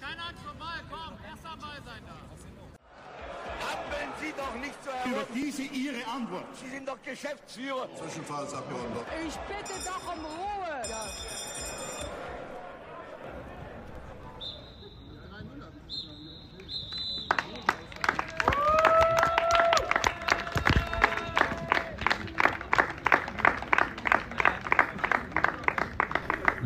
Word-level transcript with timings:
Keiner 0.00 0.30
zum 0.42 0.58
Ball, 0.58 0.80
komm, 0.90 1.14
erster 1.28 1.56
Ball 1.60 1.80
sein 1.84 2.02
da. 2.06 2.14
Haben 3.66 4.12
Sie 4.20 4.32
doch 4.36 4.54
nicht 4.60 4.82
zu 4.82 4.90
Über 4.90 5.16
erwarten. 5.16 5.34
diese 5.34 5.62
Ihre 5.62 6.06
Antwort. 6.08 6.44
Sie 6.54 6.68
sind 6.68 6.88
doch 6.88 7.00
Geschäftsführer. 7.02 7.88
Zwischenfallsabgeordneter. 7.96 9.04
Ich 9.26 9.34
bitte 9.36 9.74
doch 9.84 10.14
um 10.14 10.24
Ruhe. 10.24 10.82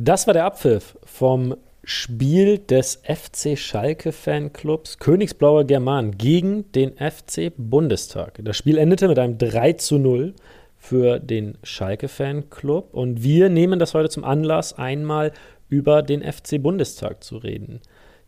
Das 0.01 0.27
war 0.27 0.33
der 0.35 0.45
Abpfiff 0.45 0.97
vom 1.05 1.57
Spiel 1.91 2.59
des 2.59 3.01
FC 3.03 3.57
Schalke 3.57 4.13
Fanclubs 4.13 4.99
Königsblauer 4.99 5.65
German 5.65 6.19
gegen 6.19 6.71
den 6.73 6.93
FC 6.99 7.51
Bundestag. 7.57 8.41
Das 8.45 8.59
Spiel 8.59 8.77
endete 8.77 9.09
mit 9.09 9.19
einem 9.19 9.39
3 9.39 9.73
zu 9.73 9.97
0 9.97 10.35
für 10.77 11.19
den 11.19 11.57
Schalke 11.63 12.09
Fanclub 12.09 12.93
und 12.93 13.23
wir 13.23 13.49
nehmen 13.49 13.79
das 13.79 13.95
heute 13.95 14.11
zum 14.11 14.25
Anlass, 14.25 14.77
einmal 14.77 15.33
über 15.71 16.03
den 16.03 16.23
FC 16.23 16.63
Bundestag 16.63 17.25
zu 17.25 17.39
reden. 17.39 17.81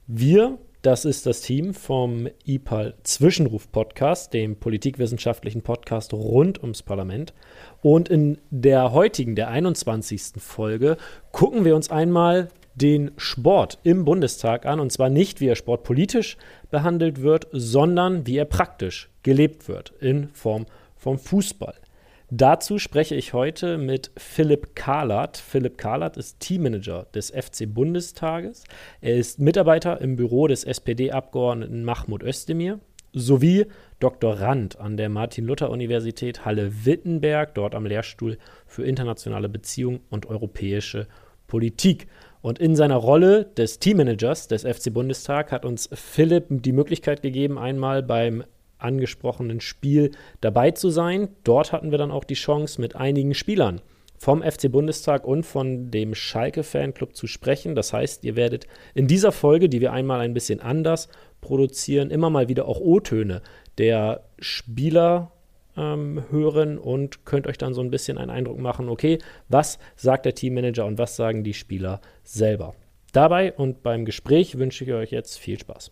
Wir, 0.07 0.57
das 0.81 1.05
ist 1.05 1.27
das 1.27 1.43
Team 1.43 1.75
vom 1.75 2.29
IPAL 2.47 2.95
Zwischenruf 3.03 3.71
Podcast, 3.71 4.33
dem 4.33 4.57
politikwissenschaftlichen 4.57 5.61
Podcast 5.61 6.15
rund 6.15 6.63
ums 6.63 6.83
Parlament. 6.83 7.35
Und 7.83 8.09
in 8.09 8.39
der 8.49 8.93
heutigen, 8.93 9.37
der 9.37 9.49
21. 9.49 10.39
Folge, 10.39 10.97
gucken 11.31 11.67
wir 11.67 11.77
uns 11.77 11.91
einmal 11.91 12.49
den 12.75 13.11
Sport 13.17 13.79
im 13.83 14.05
Bundestag 14.05 14.67
an. 14.67 14.81
Und 14.81 14.93
zwar 14.93 15.09
nicht, 15.09 15.41
wie 15.41 15.49
er 15.49 15.57
sportpolitisch 15.57 16.37
behandelt 16.71 17.23
wird, 17.23 17.47
sondern 17.53 18.27
wie 18.27 18.37
er 18.37 18.45
praktisch 18.45 19.11
gelebt 19.23 19.69
wird 19.69 19.93
in 20.01 20.29
Form 20.29 20.67
vom 20.97 21.19
Fußball. 21.19 21.75
Dazu 22.33 22.79
spreche 22.79 23.17
ich 23.17 23.33
heute 23.33 23.77
mit 23.77 24.13
Philipp 24.17 24.77
Kahlert. 24.77 25.37
Philipp 25.37 25.79
Kahlert 25.79 26.17
ist 26.17 26.39
Teammanager 26.39 27.09
des 27.13 27.31
FC 27.31 27.65
Bundestages. 27.67 28.63
Er 29.01 29.17
ist 29.17 29.41
Mitarbeiter 29.41 30.01
im 30.01 30.15
Büro 30.15 30.47
des 30.47 30.63
SPD-Abgeordneten 30.63 31.83
Mahmoud 31.83 32.23
Özdemir 32.23 32.79
sowie 33.13 33.67
Doktorand 33.99 34.79
an 34.79 34.97
der 34.97 35.09
Martin-Luther-Universität 35.09 36.45
Halle-Wittenberg, 36.45 37.55
dort 37.55 37.75
am 37.75 37.85
Lehrstuhl 37.85 38.39
für 38.65 38.85
internationale 38.85 39.49
Beziehungen 39.49 40.01
und 40.11 40.27
europäische 40.27 41.09
Politik. 41.49 42.07
Und 42.43 42.59
in 42.59 42.75
seiner 42.75 42.97
Rolle 42.97 43.45
des 43.45 43.79
Teammanagers 43.79 44.49
des 44.49 44.63
FC 44.63 44.93
Bundestag 44.93 45.53
hat 45.53 45.65
uns 45.65 45.91
Philipp 45.93 46.47
die 46.49 46.73
Möglichkeit 46.73 47.23
gegeben, 47.23 47.59
einmal 47.59 48.03
beim 48.03 48.45
angesprochenen 48.79 49.61
Spiel 49.61 50.13
dabei 50.41 50.71
zu 50.71 50.91
sein. 50.91 51.29
Dort 51.45 51.73
hatten 51.73 51.91
wir 51.91 51.99
dann 51.99 52.11
auch 52.11 52.25
die 52.25 52.35
Chance, 52.35 52.81
mit 52.81 52.97
einigen 52.97 53.35
Spielern 53.35 53.83
vom 54.17 54.43
FC 54.43 54.71
Bundestag 54.71 55.27
und 55.27 55.45
von 55.45 55.91
dem 55.91 56.15
Schalke 56.15 56.63
Fanclub 56.63 57.17
zu 57.17 57.27
sprechen. 57.27 57.75
Das 57.75 57.93
heißt, 57.93 58.23
ihr 58.25 58.37
werdet 58.37 58.67
in 58.95 59.07
dieser 59.07 59.33
Folge, 59.33 59.69
die 59.69 59.81
wir 59.81 59.93
einmal 59.93 60.21
ein 60.21 60.35
bisschen 60.35 60.61
anders 60.61 61.09
produzieren, 61.41 62.11
immer 62.11 62.29
mal 62.29 62.49
wieder 62.49 62.69
auch 62.69 62.81
O-Töne 62.81 63.41
der 63.79 64.25
Spieler 64.39 65.33
ähm, 65.77 66.25
hören 66.31 66.79
und 66.79 67.25
könnt 67.25 67.47
euch 67.47 67.59
dann 67.59 67.75
so 67.75 67.81
ein 67.81 67.91
bisschen 67.91 68.19
einen 68.19 68.31
Eindruck 68.31 68.59
machen, 68.59 68.89
okay, 68.89 69.19
was 69.49 69.79
sagt 69.97 70.27
der 70.27 70.35
Teammanager 70.35 70.87
und 70.87 70.99
was 70.99 71.17
sagen 71.17 71.45
die 71.45 71.55
Spieler 71.55 72.01
selber. 72.23 72.75
Dabei 73.13 73.53
und 73.53 73.83
beim 73.83 74.05
Gespräch 74.05 74.59
wünsche 74.59 74.85
ich 74.85 74.93
euch 74.93 75.11
jetzt 75.11 75.39
viel 75.39 75.59
Spaß. 75.59 75.91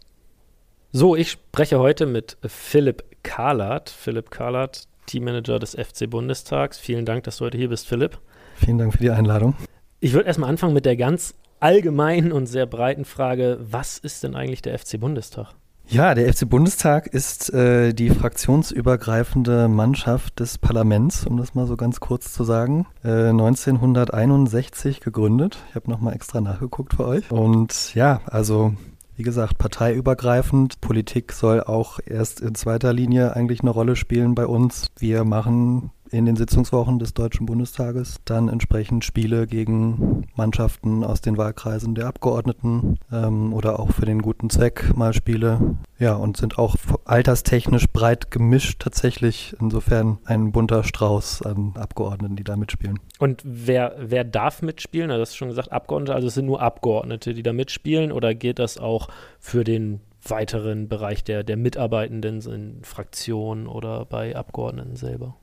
So, 0.93 1.17
ich 1.17 1.31
spreche 1.31 1.79
heute 1.79 2.07
mit 2.07 2.39
Philipp 2.47 3.05
Kahlert. 3.23 3.91
Philipp 3.91 4.31
Kahlert, 4.31 4.89
Teammanager 5.07 5.59
des 5.59 5.75
FC 5.75 6.09
Bundestags. 6.09 6.79
Vielen 6.79 7.05
Dank, 7.05 7.25
dass 7.25 7.39
du 7.39 7.45
heute 7.45 7.59
hier 7.59 7.69
bist, 7.69 7.87
Philipp. 7.87 8.19
Vielen 8.55 8.79
Dank 8.79 8.93
für 8.93 8.99
die 8.99 9.11
Einladung. 9.11 9.55
Ich 10.01 10.13
würde 10.13 10.27
erstmal 10.27 10.49
anfangen 10.49 10.75
mit 10.75 10.87
der 10.87 10.97
ganz 10.97 11.35
allgemeinen 11.61 12.33
und 12.33 12.47
sehr 12.47 12.67
breiten 12.67 13.05
Frage, 13.05 13.59
was 13.61 13.99
ist 13.99 14.23
denn 14.23 14.35
eigentlich 14.35 14.63
der 14.63 14.79
FC 14.79 15.01
Bundestag? 15.01 15.55
Ja, 15.91 16.15
der 16.15 16.31
FC 16.31 16.47
Bundestag 16.47 17.07
ist 17.07 17.51
äh, 17.55 17.95
die 17.95 18.11
fraktionsübergreifende 18.11 19.69
Mannschaft 19.69 20.39
des 20.39 20.59
Parlaments, 20.59 21.27
um 21.27 21.39
das 21.39 21.55
mal 21.55 21.67
so 21.67 21.79
ganz 21.79 21.99
kurz 21.99 22.31
zu 22.35 22.45
sagen. 22.45 22.87
Äh, 23.03 23.31
1961 23.31 25.01
gegründet. 25.01 25.57
Ich 25.71 25.77
habe 25.77 25.91
nochmal 25.91 26.15
extra 26.15 26.43
nachgeguckt 26.43 26.93
für 26.93 27.07
euch. 27.07 27.31
Und 27.31 27.95
ja, 27.95 28.21
also 28.27 28.75
wie 29.17 29.23
gesagt, 29.23 29.57
parteiübergreifend. 29.57 30.83
Politik 30.83 31.33
soll 31.33 31.63
auch 31.63 32.01
erst 32.05 32.41
in 32.41 32.55
zweiter 32.55 32.93
Linie 32.93 33.35
eigentlich 33.35 33.63
eine 33.63 33.71
Rolle 33.71 33.97
spielen 33.97 34.35
bei 34.35 34.47
uns. 34.47 34.89
Wir 34.99 35.25
machen 35.25 35.91
in 36.11 36.27
den 36.27 36.37
Sitzungswochen 36.37 36.99
des 36.99 37.15
Deutschen 37.15 37.47
Bundestages 37.47 38.21
dann 38.25 38.49
entsprechend 38.49 39.05
Spiele 39.05 39.47
gegen 39.47 40.27
Mannschaften 40.35 41.05
aus 41.05 41.21
den 41.21 41.37
Wahlkreisen 41.37 41.95
der 41.95 42.07
Abgeordneten 42.07 42.99
ähm, 43.13 43.53
oder 43.53 43.81
auch 43.81 43.93
für 43.93 44.07
den 44.07 44.23
guten 44.23 44.51
Zweck 44.51 44.97
mal 44.97 45.13
Spiele. 45.13 45.77
Ja, 45.99 46.15
und 46.15 46.37
sind 46.37 46.59
auch 46.59 46.77
alterstechnisch 47.05 47.89
breit 47.89 48.31
gemischt 48.31 48.81
tatsächlich. 48.81 49.57
Insofern 49.61 50.19
ein 50.25 50.53
bunter 50.53 50.85
Strauß 50.85 51.43
an 51.43 51.73
Abgeordneten, 51.77 52.37
die 52.37 52.45
da 52.45 52.57
mitspielen. 52.57 53.01
Und 53.19 53.43
wer, 53.45 53.97
wer 53.99 54.25
darf 54.25 54.63
mitspielen? 54.63 55.11
Also, 55.11 55.21
das 55.21 55.31
ist 55.31 55.37
schon 55.37 55.49
gesagt, 55.49 55.73
Abgeordnete, 55.73 56.15
also 56.15 56.29
es 56.29 56.35
sind 56.35 56.47
nur 56.47 56.63
Abgeordnete, 56.63 57.35
die 57.35 57.43
da 57.43 57.53
mitspielen 57.53 58.13
oder 58.13 58.35
geht 58.35 58.59
das 58.59 58.79
auch 58.79 59.09
für 59.41 59.65
den 59.65 60.01
weiteren 60.23 60.89
Bereich 60.89 61.25
der, 61.25 61.43
der 61.43 61.57
Mitarbeitenden 61.57 62.41
in 62.43 62.85
Fraktionen 62.85 63.67
oder 63.67 64.05
bei 64.05 64.37
Abgeordneten 64.37 64.97
selber? 64.97 65.37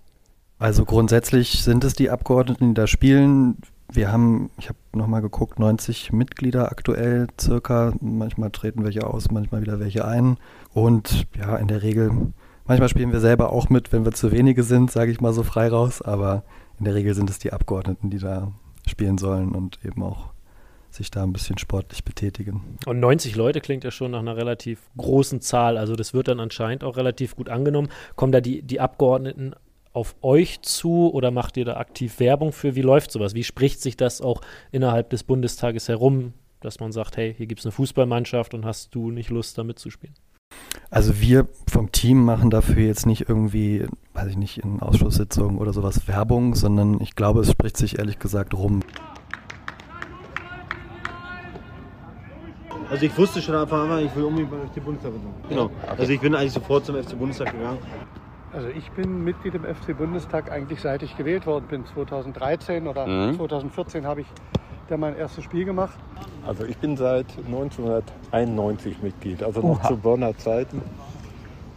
Also 0.57 0.85
grundsätzlich 0.85 1.63
sind 1.63 1.83
es 1.83 1.93
die 1.93 2.09
Abgeordneten, 2.09 2.69
die 2.69 2.73
da 2.73 2.87
spielen. 2.87 3.57
Wir 3.91 4.11
haben, 4.11 4.49
ich 4.57 4.69
habe 4.69 4.79
nochmal 4.93 5.21
geguckt, 5.21 5.59
90 5.59 6.11
Mitglieder 6.11 6.71
aktuell 6.71 7.27
circa. 7.39 7.93
Manchmal 8.01 8.51
treten 8.51 8.83
welche 8.83 9.05
aus, 9.05 9.29
manchmal 9.31 9.61
wieder 9.61 9.79
welche 9.79 10.05
ein. 10.05 10.37
Und 10.73 11.27
ja, 11.37 11.57
in 11.57 11.67
der 11.67 11.83
Regel, 11.83 12.11
manchmal 12.65 12.89
spielen 12.89 13.11
wir 13.11 13.19
selber 13.19 13.51
auch 13.51 13.69
mit, 13.69 13.91
wenn 13.91 14.05
wir 14.05 14.13
zu 14.13 14.31
wenige 14.31 14.63
sind, 14.63 14.91
sage 14.91 15.11
ich 15.11 15.21
mal 15.21 15.33
so 15.33 15.43
frei 15.43 15.67
raus. 15.67 16.01
Aber 16.01 16.43
in 16.79 16.85
der 16.85 16.95
Regel 16.95 17.13
sind 17.13 17.29
es 17.29 17.37
die 17.37 17.53
Abgeordneten, 17.53 18.09
die 18.09 18.19
da 18.19 18.51
spielen 18.87 19.17
sollen 19.17 19.53
und 19.53 19.79
eben 19.83 20.03
auch 20.03 20.31
sich 20.89 21.11
da 21.11 21.23
ein 21.23 21.33
bisschen 21.33 21.57
sportlich 21.57 22.05
betätigen. 22.05 22.77
Und 22.85 23.01
90 23.01 23.35
Leute 23.35 23.59
klingt 23.59 23.83
ja 23.83 23.91
schon 23.91 24.11
nach 24.11 24.19
einer 24.19 24.37
relativ 24.37 24.79
großen 24.97 25.41
Zahl. 25.41 25.77
Also 25.77 25.95
das 25.95 26.13
wird 26.13 26.29
dann 26.29 26.39
anscheinend 26.39 26.85
auch 26.85 26.95
relativ 26.95 27.35
gut 27.35 27.49
angenommen. 27.49 27.89
Kommen 28.15 28.31
da 28.31 28.39
die, 28.39 28.61
die 28.61 28.79
Abgeordneten 28.79 29.53
auf 29.95 30.15
euch 30.21 30.61
zu 30.61 31.11
oder 31.13 31.31
macht 31.31 31.57
ihr 31.57 31.65
da 31.65 31.77
aktiv 31.77 32.19
Werbung 32.19 32.51
für? 32.51 32.75
Wie 32.75 32.81
läuft 32.81 33.11
sowas? 33.11 33.33
Wie 33.33 33.43
spricht 33.43 33.81
sich 33.81 33.95
das 33.95 34.21
auch 34.21 34.41
innerhalb 34.71 35.09
des 35.09 35.23
Bundestages 35.23 35.87
herum, 35.87 36.33
dass 36.59 36.79
man 36.79 36.91
sagt, 36.91 37.15
hey, 37.17 37.33
hier 37.35 37.47
gibt 37.47 37.61
es 37.61 37.65
eine 37.65 37.71
Fußballmannschaft 37.71 38.53
und 38.53 38.65
hast 38.65 38.93
du 38.93 39.11
nicht 39.11 39.29
Lust, 39.29 39.57
da 39.57 39.63
mitzuspielen? 39.63 40.15
Also 40.89 41.19
wir 41.21 41.47
vom 41.67 41.91
Team 41.91 42.23
machen 42.23 42.49
dafür 42.49 42.83
jetzt 42.85 43.05
nicht 43.05 43.29
irgendwie, 43.29 43.85
weiß 44.13 44.27
ich 44.27 44.37
nicht, 44.37 44.57
in 44.59 44.81
Ausschusssitzungen 44.81 45.57
oder 45.57 45.73
sowas 45.73 46.07
Werbung, 46.07 46.55
sondern 46.55 46.99
ich 47.01 47.15
glaube, 47.15 47.41
es 47.41 47.51
spricht 47.51 47.77
sich 47.77 47.97
ehrlich 47.97 48.19
gesagt 48.19 48.53
rum. 48.53 48.83
Also 52.89 53.05
ich 53.05 53.17
wusste 53.17 53.41
schon 53.41 53.55
an, 53.55 54.05
ich 54.05 54.15
will 54.15 54.25
unbedingt 54.25 54.51
beim 54.51 54.69
FC 54.69 54.83
Bundestag 54.83 55.13
sein. 55.13 55.33
Genau. 55.49 55.71
Also 55.97 56.11
ich 56.11 56.19
bin 56.19 56.35
eigentlich 56.35 56.53
sofort 56.53 56.85
zum 56.85 57.01
FC 57.01 57.17
Bundestag 57.17 57.51
gegangen. 57.51 57.79
Also 58.55 58.69
ich 58.69 58.89
bin 58.91 59.25
Mitglied 59.25 59.53
im 59.55 59.63
FC 59.65 59.97
Bundestag 59.97 60.49
eigentlich 60.49 60.79
seit 60.79 61.03
ich 61.03 61.17
gewählt 61.17 61.45
worden 61.45 61.65
bin. 61.67 61.85
2013 61.85 62.87
oder 62.87 63.05
Mhm. 63.05 63.35
2014 63.35 64.07
habe 64.07 64.21
ich 64.21 64.27
da 64.87 64.95
mein 64.95 65.17
erstes 65.17 65.43
Spiel 65.43 65.65
gemacht. 65.65 65.97
Also 66.47 66.63
ich 66.63 66.77
bin 66.77 66.95
seit 66.95 67.25
1991 67.47 69.01
Mitglied, 69.01 69.43
also 69.43 69.59
noch 69.59 69.81
zu 69.83 69.97
Bonner 69.97 70.37
Zeiten. 70.37 70.81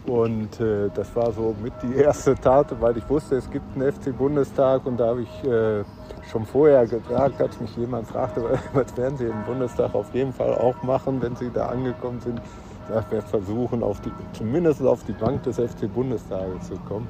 Und 0.06 0.60
äh, 0.60 0.88
das 0.94 1.14
war 1.16 1.32
so 1.32 1.54
mit 1.62 1.72
die 1.82 1.96
erste 1.96 2.34
Tat, 2.36 2.80
weil 2.80 2.96
ich 2.96 3.08
wusste, 3.10 3.34
es 3.36 3.50
gibt 3.50 3.64
einen 3.76 3.92
FC 3.92 4.16
Bundestag 4.16 4.86
und 4.86 4.98
da 4.98 5.08
habe 5.08 5.22
ich 5.22 5.44
äh, 5.44 5.82
schon 6.30 6.46
vorher 6.46 6.86
gesagt, 6.86 7.40
als 7.40 7.60
mich 7.60 7.76
jemand 7.76 8.06
fragte, 8.06 8.42
was 8.72 8.96
werden 8.96 9.16
Sie 9.18 9.24
im 9.26 9.44
Bundestag 9.44 9.94
auf 9.94 10.14
jeden 10.14 10.32
Fall 10.32 10.54
auch 10.54 10.80
machen, 10.84 11.20
wenn 11.20 11.34
Sie 11.34 11.50
da 11.50 11.66
angekommen 11.66 12.20
sind. 12.20 12.40
Sag, 12.88 13.10
wir 13.10 13.22
versuchen, 13.22 13.82
auf 13.82 14.00
die, 14.00 14.10
zumindest 14.32 14.82
auf 14.82 15.04
die 15.04 15.12
Bank 15.12 15.42
des 15.42 15.56
FC 15.56 15.92
Bundestages 15.92 16.68
zu 16.68 16.76
kommen. 16.88 17.06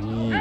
Wie? 0.00 0.34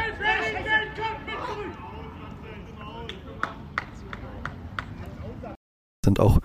sind 6.03 6.19
auch 6.19 6.39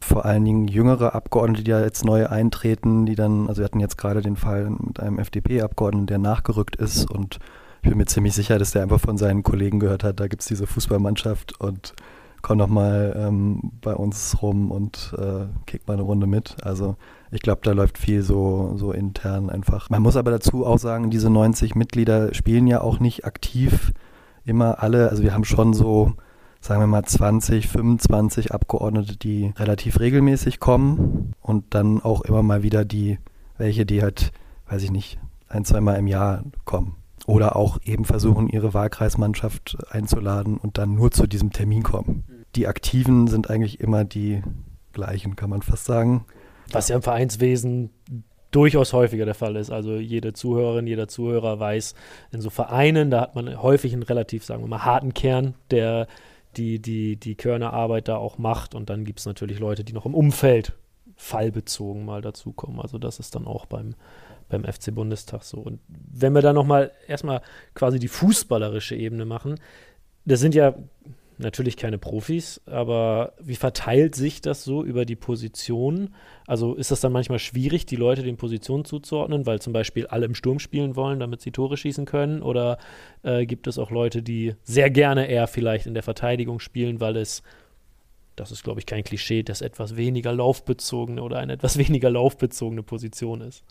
vor 0.00 0.24
allen 0.24 0.44
Dingen 0.44 0.66
jüngere 0.66 1.14
Abgeordnete, 1.14 1.62
die 1.62 1.70
ja 1.70 1.80
jetzt 1.80 2.04
neu 2.04 2.26
eintreten, 2.26 3.06
die 3.06 3.14
dann, 3.14 3.48
also 3.48 3.60
wir 3.60 3.66
hatten 3.66 3.80
jetzt 3.80 3.98
gerade 3.98 4.22
den 4.22 4.36
Fall 4.36 4.70
mit 4.70 4.98
einem 4.98 5.18
FDP-Abgeordneten, 5.18 6.06
der 6.06 6.18
nachgerückt 6.18 6.76
ist 6.76 7.08
und 7.10 7.38
ich 7.82 7.88
bin 7.88 7.98
mir 7.98 8.06
ziemlich 8.06 8.34
sicher, 8.34 8.58
dass 8.58 8.72
der 8.72 8.82
einfach 8.82 9.00
von 9.00 9.16
seinen 9.16 9.42
Kollegen 9.42 9.78
gehört 9.78 10.02
hat, 10.02 10.18
da 10.18 10.26
gibt 10.26 10.42
es 10.42 10.48
diese 10.48 10.66
Fußballmannschaft 10.66 11.60
und 11.60 11.94
komm 12.42 12.58
doch 12.58 12.68
mal 12.68 13.14
ähm, 13.16 13.72
bei 13.80 13.94
uns 13.94 14.40
rum 14.42 14.70
und 14.70 15.14
äh, 15.18 15.46
kick 15.66 15.86
mal 15.86 15.94
eine 15.94 16.02
Runde 16.02 16.26
mit. 16.26 16.56
Also 16.62 16.96
ich 17.30 17.40
glaube, 17.40 17.60
da 17.62 17.72
läuft 17.72 17.98
viel 17.98 18.22
so, 18.22 18.72
so 18.76 18.92
intern 18.92 19.50
einfach. 19.50 19.88
Man 19.90 20.02
muss 20.02 20.16
aber 20.16 20.30
dazu 20.30 20.66
auch 20.66 20.78
sagen, 20.78 21.10
diese 21.10 21.30
90 21.30 21.74
Mitglieder 21.74 22.34
spielen 22.34 22.66
ja 22.66 22.80
auch 22.80 23.00
nicht 23.00 23.24
aktiv 23.24 23.92
immer 24.44 24.82
alle. 24.82 25.10
Also 25.10 25.22
wir 25.22 25.32
haben 25.32 25.44
schon 25.44 25.74
so, 25.74 26.14
sagen 26.60 26.80
wir 26.80 26.86
mal, 26.86 27.04
20, 27.04 27.68
25 27.68 28.52
Abgeordnete, 28.52 29.16
die 29.16 29.52
relativ 29.56 30.00
regelmäßig 30.00 30.60
kommen 30.60 31.34
und 31.40 31.74
dann 31.74 32.02
auch 32.02 32.22
immer 32.22 32.42
mal 32.42 32.62
wieder 32.62 32.84
die, 32.84 33.18
welche, 33.58 33.86
die 33.86 34.02
halt, 34.02 34.32
weiß 34.68 34.82
ich 34.82 34.90
nicht, 34.90 35.18
ein, 35.48 35.64
zweimal 35.64 35.98
im 35.98 36.06
Jahr 36.06 36.44
kommen. 36.64 36.96
Oder 37.26 37.54
auch 37.54 37.78
eben 37.84 38.04
versuchen, 38.04 38.48
ihre 38.48 38.74
Wahlkreismannschaft 38.74 39.78
einzuladen 39.90 40.56
und 40.56 40.78
dann 40.78 40.94
nur 40.94 41.10
zu 41.10 41.26
diesem 41.26 41.52
Termin 41.52 41.82
kommen. 41.82 42.24
Die 42.56 42.66
Aktiven 42.66 43.26
sind 43.26 43.50
eigentlich 43.50 43.80
immer 43.80 44.04
die 44.04 44.42
gleichen, 44.92 45.36
kann 45.36 45.50
man 45.50 45.62
fast 45.62 45.84
sagen. 45.84 46.24
Was 46.72 46.88
ja 46.88 46.96
im 46.96 47.02
Vereinswesen 47.02 47.90
durchaus 48.50 48.92
häufiger 48.92 49.24
der 49.24 49.34
Fall 49.34 49.56
ist. 49.56 49.70
Also 49.70 49.96
jede 49.96 50.32
Zuhörerin, 50.32 50.86
jeder 50.86 51.08
Zuhörer 51.08 51.60
weiß, 51.60 51.94
in 52.32 52.40
so 52.40 52.50
Vereinen, 52.50 53.10
da 53.10 53.20
hat 53.20 53.34
man 53.34 53.62
häufig 53.62 53.92
einen 53.92 54.02
relativ, 54.02 54.44
sagen 54.44 54.62
wir 54.62 54.68
mal, 54.68 54.84
harten 54.84 55.14
Kern, 55.14 55.54
der 55.70 56.06
die, 56.56 56.80
die, 56.80 57.16
die 57.16 57.36
Körnerarbeit 57.36 58.08
da 58.08 58.16
auch 58.16 58.38
macht. 58.38 58.74
Und 58.74 58.90
dann 58.90 59.04
gibt 59.04 59.20
es 59.20 59.26
natürlich 59.26 59.58
Leute, 59.58 59.84
die 59.84 59.92
noch 59.92 60.06
im 60.06 60.14
Umfeld 60.14 60.72
fallbezogen 61.16 62.04
mal 62.04 62.22
dazukommen. 62.22 62.80
Also 62.80 62.98
das 62.98 63.20
ist 63.20 63.34
dann 63.34 63.46
auch 63.46 63.66
beim, 63.66 63.94
beim 64.48 64.64
FC 64.64 64.92
Bundestag 64.92 65.44
so. 65.44 65.58
Und 65.58 65.80
wenn 65.88 66.34
wir 66.34 66.42
dann 66.42 66.54
nochmal 66.54 66.92
erstmal 67.06 67.42
quasi 67.74 67.98
die 67.98 68.08
fußballerische 68.08 68.96
Ebene 68.96 69.26
machen, 69.26 69.60
das 70.24 70.40
sind 70.40 70.54
ja 70.54 70.74
natürlich 71.40 71.76
keine 71.76 71.98
Profis, 71.98 72.60
aber 72.66 73.32
wie 73.40 73.56
verteilt 73.56 74.14
sich 74.14 74.40
das 74.40 74.64
so 74.64 74.84
über 74.84 75.04
die 75.04 75.16
Positionen? 75.16 76.14
Also 76.46 76.74
ist 76.74 76.90
das 76.90 77.00
dann 77.00 77.12
manchmal 77.12 77.38
schwierig, 77.38 77.86
die 77.86 77.96
Leute 77.96 78.22
den 78.22 78.36
Positionen 78.36 78.84
zuzuordnen, 78.84 79.46
weil 79.46 79.60
zum 79.60 79.72
Beispiel 79.72 80.06
alle 80.06 80.26
im 80.26 80.34
Sturm 80.34 80.58
spielen 80.58 80.96
wollen, 80.96 81.20
damit 81.20 81.40
sie 81.40 81.50
Tore 81.50 81.76
schießen 81.76 82.04
können? 82.04 82.42
Oder 82.42 82.78
äh, 83.22 83.46
gibt 83.46 83.66
es 83.66 83.78
auch 83.78 83.90
Leute, 83.90 84.22
die 84.22 84.54
sehr 84.62 84.90
gerne 84.90 85.26
eher 85.28 85.46
vielleicht 85.46 85.86
in 85.86 85.94
der 85.94 86.02
Verteidigung 86.02 86.60
spielen, 86.60 87.00
weil 87.00 87.16
es 87.16 87.42
das 88.36 88.52
ist, 88.52 88.64
glaube 88.64 88.80
ich, 88.80 88.86
kein 88.86 89.04
Klischee, 89.04 89.42
dass 89.42 89.60
etwas 89.60 89.96
weniger 89.96 90.32
laufbezogene 90.32 91.22
oder 91.22 91.38
eine 91.38 91.52
etwas 91.52 91.76
weniger 91.78 92.10
laufbezogene 92.10 92.82
Position 92.82 93.42
ist. 93.42 93.64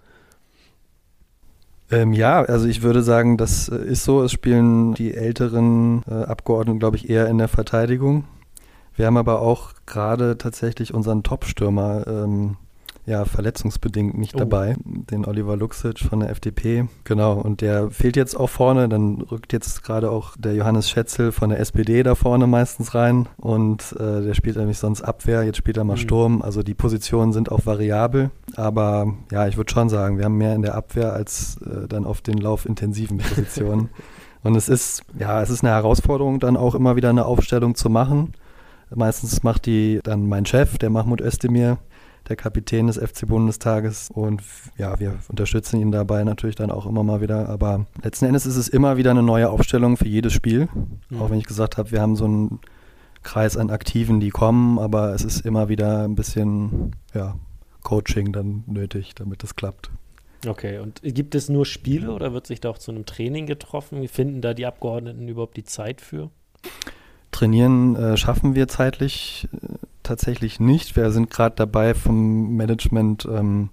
Ähm, 1.91 2.13
ja, 2.13 2.41
also 2.41 2.67
ich 2.67 2.83
würde 2.83 3.01
sagen, 3.01 3.37
das 3.37 3.69
äh, 3.69 3.77
ist 3.77 4.03
so. 4.03 4.21
Es 4.23 4.31
spielen 4.31 4.93
die 4.93 5.15
älteren 5.15 6.03
äh, 6.09 6.13
Abgeordneten, 6.13 6.79
glaube 6.79 6.97
ich, 6.97 7.09
eher 7.09 7.27
in 7.27 7.37
der 7.37 7.47
Verteidigung. 7.47 8.25
Wir 8.95 9.07
haben 9.07 9.17
aber 9.17 9.41
auch 9.41 9.71
gerade 9.85 10.37
tatsächlich 10.37 10.93
unseren 10.93 11.23
Top-Stürmer 11.23 12.05
ähm, 12.07 12.57
ja, 13.09 13.25
verletzungsbedingt 13.25 14.17
nicht 14.17 14.35
oh. 14.35 14.39
dabei, 14.39 14.75
den 14.85 15.25
Oliver 15.25 15.57
Luxic 15.57 15.99
von 15.99 16.19
der 16.19 16.29
FDP. 16.29 16.87
Genau, 17.05 17.33
und 17.33 17.61
der 17.61 17.89
fehlt 17.89 18.15
jetzt 18.15 18.39
auch 18.39 18.49
vorne. 18.49 18.87
Dann 18.87 19.21
rückt 19.21 19.51
jetzt 19.51 19.83
gerade 19.83 20.11
auch 20.11 20.37
der 20.37 20.53
Johannes 20.53 20.89
Schätzel 20.89 21.31
von 21.31 21.49
der 21.49 21.59
SPD 21.59 22.03
da 22.03 22.13
vorne 22.13 22.45
meistens 22.45 22.93
rein. 22.93 23.27
Und 23.37 23.95
äh, 23.99 24.21
der 24.21 24.35
spielt 24.35 24.57
nämlich 24.57 24.77
sonst 24.77 25.01
Abwehr, 25.01 25.43
jetzt 25.43 25.57
spielt 25.57 25.77
er 25.77 25.83
mal 25.83 25.93
mhm. 25.93 26.01
Sturm. 26.01 26.41
Also 26.43 26.61
die 26.61 26.75
Positionen 26.75 27.33
sind 27.33 27.51
auch 27.51 27.65
variabel. 27.65 28.29
Aber 28.55 29.15
ja, 29.31 29.47
ich 29.47 29.57
würde 29.57 29.71
schon 29.71 29.89
sagen, 29.89 30.19
wir 30.19 30.25
haben 30.25 30.37
mehr 30.37 30.53
in 30.53 30.61
der 30.61 30.75
Abwehr 30.75 31.11
als 31.11 31.57
äh, 31.63 31.87
dann 31.87 32.05
auf 32.05 32.21
den 32.21 32.37
laufintensiven 32.37 33.17
Positionen. 33.29 33.89
und 34.43 34.55
es 34.55 34.69
ist, 34.69 35.01
ja, 35.17 35.41
es 35.41 35.49
ist 35.49 35.63
eine 35.63 35.73
Herausforderung, 35.73 36.39
dann 36.39 36.57
auch 36.57 36.75
immer 36.75 36.95
wieder 36.95 37.09
eine 37.09 37.25
Aufstellung 37.25 37.73
zu 37.73 37.89
machen. 37.89 38.33
Meistens 38.93 39.43
macht 39.43 39.65
die 39.65 39.99
dann 40.03 40.27
mein 40.27 40.45
Chef, 40.45 40.77
der 40.77 40.89
Mahmoud 40.89 41.21
Özdemir 41.21 41.77
der 42.29 42.35
Kapitän 42.35 42.87
des 42.87 42.97
FC 42.97 43.27
Bundestages. 43.27 44.09
Und 44.11 44.41
ja, 44.77 44.99
wir 44.99 45.17
unterstützen 45.27 45.79
ihn 45.81 45.91
dabei 45.91 46.23
natürlich 46.23 46.55
dann 46.55 46.71
auch 46.71 46.85
immer 46.85 47.03
mal 47.03 47.21
wieder. 47.21 47.49
Aber 47.49 47.85
letzten 48.01 48.25
Endes 48.25 48.45
ist 48.45 48.55
es 48.55 48.69
immer 48.69 48.97
wieder 48.97 49.11
eine 49.11 49.23
neue 49.23 49.49
Aufstellung 49.49 49.97
für 49.97 50.07
jedes 50.07 50.33
Spiel. 50.33 50.69
Mhm. 51.09 51.21
Auch 51.21 51.29
wenn 51.29 51.39
ich 51.39 51.45
gesagt 51.45 51.77
habe, 51.77 51.91
wir 51.91 52.01
haben 52.01 52.15
so 52.15 52.25
einen 52.25 52.59
Kreis 53.23 53.57
an 53.57 53.69
Aktiven, 53.69 54.19
die 54.19 54.29
kommen, 54.29 54.79
aber 54.79 55.13
es 55.13 55.23
ist 55.23 55.45
immer 55.45 55.67
wieder 55.67 56.05
ein 56.05 56.15
bisschen 56.15 56.95
ja, 57.13 57.35
Coaching 57.83 58.31
dann 58.31 58.63
nötig, 58.67 59.15
damit 59.15 59.43
es 59.43 59.55
klappt. 59.55 59.89
Okay, 60.47 60.79
und 60.79 61.01
gibt 61.03 61.35
es 61.35 61.49
nur 61.49 61.65
Spiele 61.65 62.13
oder 62.13 62.31
wird 62.31 62.47
sich 62.47 62.61
da 62.61 62.69
auch 62.69 62.77
zu 62.77 62.91
einem 62.91 63.05
Training 63.05 63.45
getroffen? 63.45 64.07
Finden 64.07 64.41
da 64.41 64.53
die 64.53 64.65
Abgeordneten 64.65 65.27
überhaupt 65.27 65.57
die 65.57 65.65
Zeit 65.65 65.99
für? 65.99 66.29
Trainieren 67.31 67.95
äh, 67.95 68.17
schaffen 68.17 68.55
wir 68.55 68.67
zeitlich 68.67 69.49
äh, 69.51 69.75
tatsächlich 70.09 70.59
nicht. 70.59 70.95
Wir 70.95 71.11
sind 71.11 71.29
gerade 71.29 71.55
dabei, 71.55 71.93
vom 71.93 72.55
Management 72.55 73.27
ähm, 73.31 73.69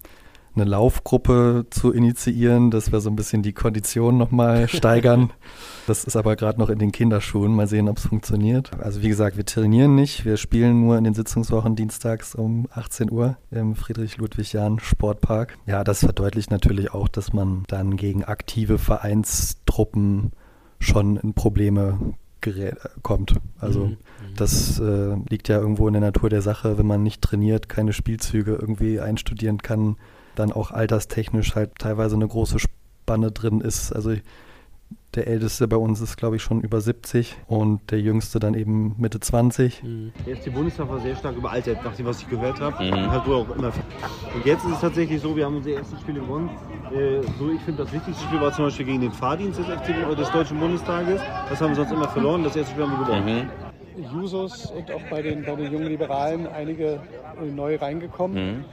eine 0.54 0.64
Laufgruppe 0.64 1.66
zu 1.70 1.92
initiieren, 1.92 2.70
dass 2.70 2.92
wir 2.92 3.00
so 3.00 3.10
ein 3.10 3.16
bisschen 3.16 3.42
die 3.42 3.52
Kondition 3.52 4.18
nochmal 4.18 4.68
steigern. 4.72 5.32
Das 5.86 6.04
ist 6.04 6.16
aber 6.16 6.36
gerade 6.36 6.58
noch 6.58 6.68
in 6.68 6.78
den 6.78 6.92
Kinderschuhen. 6.92 7.54
Mal 7.54 7.66
sehen, 7.66 7.88
ob 7.88 7.96
es 7.98 8.06
funktioniert. 8.06 8.70
Also 8.80 9.02
wie 9.02 9.08
gesagt, 9.08 9.36
wir 9.36 9.46
trainieren 9.46 9.94
nicht. 9.94 10.24
Wir 10.24 10.36
spielen 10.36 10.82
nur 10.82 10.98
in 10.98 11.04
den 11.04 11.14
Sitzungswochen 11.14 11.74
dienstags 11.74 12.34
um 12.34 12.68
18 12.70 13.10
Uhr 13.10 13.38
im 13.50 13.74
Friedrich-Ludwig-Jahn 13.74 14.78
Sportpark. 14.80 15.56
Ja, 15.66 15.84
das 15.84 16.00
verdeutlicht 16.00 16.50
natürlich 16.50 16.92
auch, 16.92 17.08
dass 17.08 17.32
man 17.32 17.64
dann 17.68 17.96
gegen 17.96 18.24
aktive 18.24 18.78
Vereinstruppen 18.78 20.32
schon 20.80 21.16
in 21.16 21.32
Probleme 21.32 22.14
gerät, 22.40 22.76
kommt. 23.02 23.34
Also 23.58 23.86
mhm. 23.86 23.96
das 24.36 24.78
äh, 24.78 25.16
liegt 25.28 25.48
ja 25.48 25.58
irgendwo 25.58 25.86
in 25.86 25.94
der 25.94 26.02
Natur 26.02 26.30
der 26.30 26.42
Sache, 26.42 26.78
wenn 26.78 26.86
man 26.86 27.02
nicht 27.02 27.22
trainiert, 27.22 27.68
keine 27.68 27.92
Spielzüge 27.92 28.52
irgendwie 28.52 29.00
einstudieren 29.00 29.58
kann, 29.58 29.96
dann 30.34 30.52
auch 30.52 30.70
alterstechnisch 30.70 31.54
halt 31.54 31.76
teilweise 31.78 32.16
eine 32.16 32.28
große 32.28 32.58
Spanne 32.58 33.32
drin 33.32 33.60
ist. 33.60 33.92
Also 33.92 34.14
der 35.14 35.26
Älteste 35.26 35.66
bei 35.66 35.76
uns 35.76 36.00
ist, 36.00 36.16
glaube 36.16 36.36
ich, 36.36 36.42
schon 36.42 36.60
über 36.60 36.80
70 36.80 37.36
und 37.46 37.90
der 37.90 38.00
Jüngste 38.00 38.38
dann 38.38 38.54
eben 38.54 38.94
Mitte 38.98 39.18
20. 39.18 39.82
Mhm. 39.82 40.12
Der 40.26 40.34
erste 40.34 40.50
Bundestag 40.50 40.88
war 40.88 41.00
sehr 41.00 41.16
stark 41.16 41.36
überaltert, 41.36 41.82
nach 41.84 41.94
dem, 41.94 42.06
was 42.06 42.20
ich 42.20 42.28
gehört 42.28 42.60
habe. 42.60 42.84
Mhm. 42.84 42.92
Und, 42.92 43.10
halt 43.10 43.22
auch 43.22 43.56
immer 43.56 43.72
und 44.34 44.44
jetzt 44.44 44.64
ist 44.64 44.72
es 44.72 44.80
tatsächlich 44.80 45.20
so, 45.20 45.34
wir 45.34 45.46
haben 45.46 45.56
unsere 45.56 45.78
ersten 45.78 45.98
Spiele 45.98 46.20
gewonnen. 46.20 46.50
Äh, 46.92 47.22
so, 47.38 47.50
ich 47.50 47.60
finde, 47.62 47.84
das 47.84 47.92
wichtigste 47.92 48.24
Spiel 48.24 48.40
war 48.40 48.52
zum 48.52 48.66
Beispiel 48.66 48.86
gegen 48.86 49.00
den 49.00 49.12
Fahrdienst 49.12 49.58
des, 49.58 49.66
FC, 49.66 50.16
des 50.16 50.30
Deutschen 50.30 50.60
Bundestages. 50.60 51.20
Das 51.48 51.60
haben 51.60 51.70
wir 51.70 51.76
sonst 51.76 51.92
immer 51.92 52.08
verloren. 52.08 52.44
Das 52.44 52.56
erste 52.56 52.72
Spiel 52.72 52.84
haben 52.84 52.98
wir 52.98 53.06
gewonnen. 53.06 53.50
Mhm. 53.96 54.12
Jusos 54.12 54.70
und 54.70 54.90
auch 54.90 55.02
bei 55.08 55.22
den, 55.22 55.44
bei 55.44 55.56
den 55.56 55.72
jungen 55.72 55.88
Liberalen 55.88 56.46
einige 56.46 57.00
neu 57.54 57.76
reingekommen. 57.76 58.58
Mhm. 58.58 58.64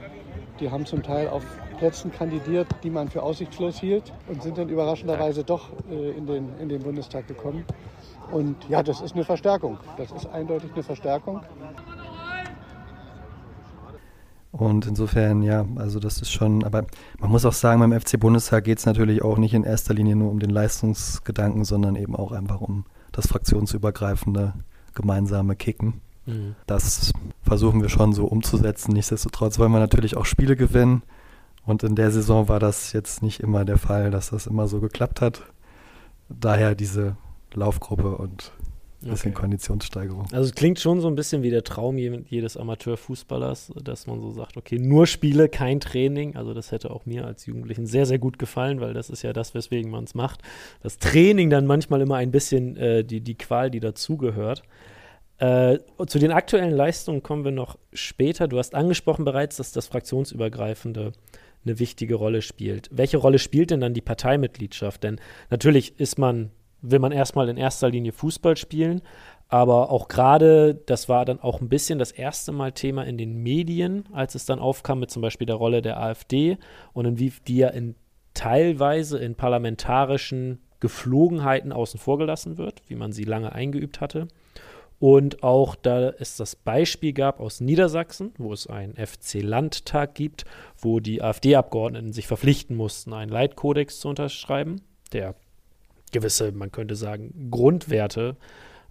Die 0.60 0.70
haben 0.70 0.86
zum 0.86 1.02
Teil 1.02 1.28
auf 1.28 1.44
Plätzen 1.84 2.10
kandidiert, 2.10 2.66
die 2.82 2.88
man 2.88 3.10
für 3.10 3.22
aussichtslos 3.22 3.78
hielt 3.78 4.10
und 4.26 4.42
sind 4.42 4.56
dann 4.56 4.70
überraschenderweise 4.70 5.44
doch 5.44 5.68
äh, 5.90 6.12
in, 6.12 6.26
den, 6.26 6.48
in 6.58 6.70
den 6.70 6.82
Bundestag 6.82 7.28
gekommen. 7.28 7.62
Und 8.32 8.56
ja, 8.70 8.82
das 8.82 9.02
ist 9.02 9.14
eine 9.14 9.22
Verstärkung. 9.22 9.76
Das 9.98 10.10
ist 10.10 10.24
eindeutig 10.24 10.72
eine 10.72 10.82
Verstärkung. 10.82 11.42
Und 14.50 14.86
insofern, 14.86 15.42
ja, 15.42 15.66
also 15.76 16.00
das 16.00 16.22
ist 16.22 16.32
schon, 16.32 16.64
aber 16.64 16.86
man 17.18 17.30
muss 17.30 17.44
auch 17.44 17.52
sagen, 17.52 17.80
beim 17.80 17.92
FC 17.92 18.18
Bundestag 18.18 18.64
geht 18.64 18.78
es 18.78 18.86
natürlich 18.86 19.20
auch 19.20 19.36
nicht 19.36 19.52
in 19.52 19.62
erster 19.62 19.92
Linie 19.92 20.16
nur 20.16 20.30
um 20.30 20.40
den 20.40 20.48
Leistungsgedanken, 20.48 21.66
sondern 21.66 21.96
eben 21.96 22.16
auch 22.16 22.32
einfach 22.32 22.62
um 22.62 22.86
das 23.12 23.26
fraktionsübergreifende 23.26 24.54
gemeinsame 24.94 25.54
Kicken. 25.54 26.00
Mhm. 26.24 26.54
Das 26.66 27.12
versuchen 27.42 27.82
wir 27.82 27.90
schon 27.90 28.14
so 28.14 28.24
umzusetzen. 28.24 28.94
Nichtsdestotrotz 28.94 29.58
wollen 29.58 29.72
wir 29.72 29.80
natürlich 29.80 30.16
auch 30.16 30.24
Spiele 30.24 30.56
gewinnen. 30.56 31.02
Und 31.66 31.82
in 31.82 31.96
der 31.96 32.10
Saison 32.10 32.48
war 32.48 32.60
das 32.60 32.92
jetzt 32.92 33.22
nicht 33.22 33.40
immer 33.40 33.64
der 33.64 33.78
Fall, 33.78 34.10
dass 34.10 34.30
das 34.30 34.46
immer 34.46 34.68
so 34.68 34.80
geklappt 34.80 35.20
hat. 35.20 35.42
Daher 36.28 36.74
diese 36.74 37.16
Laufgruppe 37.54 38.16
und 38.16 38.52
ein 39.04 39.10
bisschen 39.10 39.32
okay. 39.32 39.40
Konditionssteigerung. 39.40 40.26
Also 40.32 40.48
es 40.48 40.54
klingt 40.54 40.80
schon 40.80 41.00
so 41.00 41.08
ein 41.08 41.14
bisschen 41.14 41.42
wie 41.42 41.50
der 41.50 41.62
Traum 41.62 41.98
jedes 41.98 42.56
Amateurfußballers, 42.56 43.72
dass 43.82 44.06
man 44.06 44.20
so 44.20 44.30
sagt, 44.30 44.56
okay, 44.56 44.78
nur 44.78 45.06
Spiele, 45.06 45.48
kein 45.48 45.80
Training. 45.80 46.36
Also 46.36 46.54
das 46.54 46.72
hätte 46.72 46.90
auch 46.90 47.06
mir 47.06 47.26
als 47.26 47.46
Jugendlichen 47.46 47.86
sehr, 47.86 48.06
sehr 48.06 48.18
gut 48.18 48.38
gefallen, 48.38 48.80
weil 48.80 48.94
das 48.94 49.10
ist 49.10 49.22
ja 49.22 49.32
das, 49.32 49.54
weswegen 49.54 49.90
man 49.90 50.04
es 50.04 50.14
macht. 50.14 50.40
Das 50.82 50.98
Training 50.98 51.50
dann 51.50 51.66
manchmal 51.66 52.00
immer 52.00 52.16
ein 52.16 52.30
bisschen 52.30 52.76
äh, 52.76 53.04
die, 53.04 53.20
die 53.20 53.36
Qual, 53.36 53.70
die 53.70 53.80
dazugehört. 53.80 54.62
Äh, 55.38 55.78
zu 56.06 56.18
den 56.18 56.30
aktuellen 56.30 56.72
Leistungen 56.72 57.22
kommen 57.22 57.44
wir 57.44 57.52
noch 57.52 57.76
später. 57.92 58.48
Du 58.48 58.58
hast 58.58 58.74
angesprochen 58.74 59.24
bereits, 59.24 59.56
dass 59.56 59.72
das 59.72 59.88
fraktionsübergreifende 59.88 61.12
eine 61.64 61.78
wichtige 61.78 62.14
Rolle 62.16 62.42
spielt. 62.42 62.88
Welche 62.92 63.16
Rolle 63.16 63.38
spielt 63.38 63.70
denn 63.70 63.80
dann 63.80 63.94
die 63.94 64.00
Parteimitgliedschaft? 64.00 65.02
Denn 65.02 65.20
natürlich 65.50 65.98
ist 65.98 66.18
man, 66.18 66.50
will 66.82 66.98
man 66.98 67.12
erstmal 67.12 67.48
in 67.48 67.56
erster 67.56 67.90
Linie 67.90 68.12
Fußball 68.12 68.56
spielen, 68.56 69.02
aber 69.48 69.90
auch 69.90 70.08
gerade, 70.08 70.74
das 70.74 71.08
war 71.08 71.24
dann 71.24 71.40
auch 71.40 71.60
ein 71.60 71.68
bisschen 71.68 71.98
das 71.98 72.10
erste 72.10 72.52
Mal 72.52 72.72
Thema 72.72 73.04
in 73.04 73.18
den 73.18 73.42
Medien, 73.42 74.04
als 74.12 74.34
es 74.34 74.46
dann 74.46 74.58
aufkam 74.58 75.00
mit 75.00 75.10
zum 75.10 75.22
Beispiel 75.22 75.46
der 75.46 75.56
Rolle 75.56 75.82
der 75.82 76.00
AfD 76.00 76.58
und 76.92 77.04
in 77.04 77.18
wie 77.18 77.32
die 77.46 77.58
ja 77.58 77.68
in 77.68 77.94
teilweise 78.32 79.18
in 79.18 79.36
parlamentarischen 79.36 80.60
Geflogenheiten 80.80 81.72
außen 81.72 82.00
vor 82.00 82.18
gelassen 82.18 82.58
wird, 82.58 82.82
wie 82.88 82.96
man 82.96 83.12
sie 83.12 83.24
lange 83.24 83.52
eingeübt 83.52 84.00
hatte. 84.00 84.28
Und 85.06 85.42
auch 85.42 85.76
da 85.76 86.14
es 86.18 86.38
das 86.38 86.56
Beispiel 86.56 87.12
gab 87.12 87.38
aus 87.38 87.60
Niedersachsen, 87.60 88.32
wo 88.38 88.54
es 88.54 88.66
einen 88.68 88.94
FC-Landtag 88.94 90.14
gibt, 90.14 90.46
wo 90.78 90.98
die 90.98 91.20
AfD-Abgeordneten 91.20 92.14
sich 92.14 92.26
verpflichten 92.26 92.74
mussten, 92.74 93.12
einen 93.12 93.30
Leitkodex 93.30 94.00
zu 94.00 94.08
unterschreiben, 94.08 94.80
der 95.12 95.34
gewisse, 96.10 96.52
man 96.52 96.72
könnte 96.72 96.96
sagen, 96.96 97.50
Grundwerte 97.50 98.38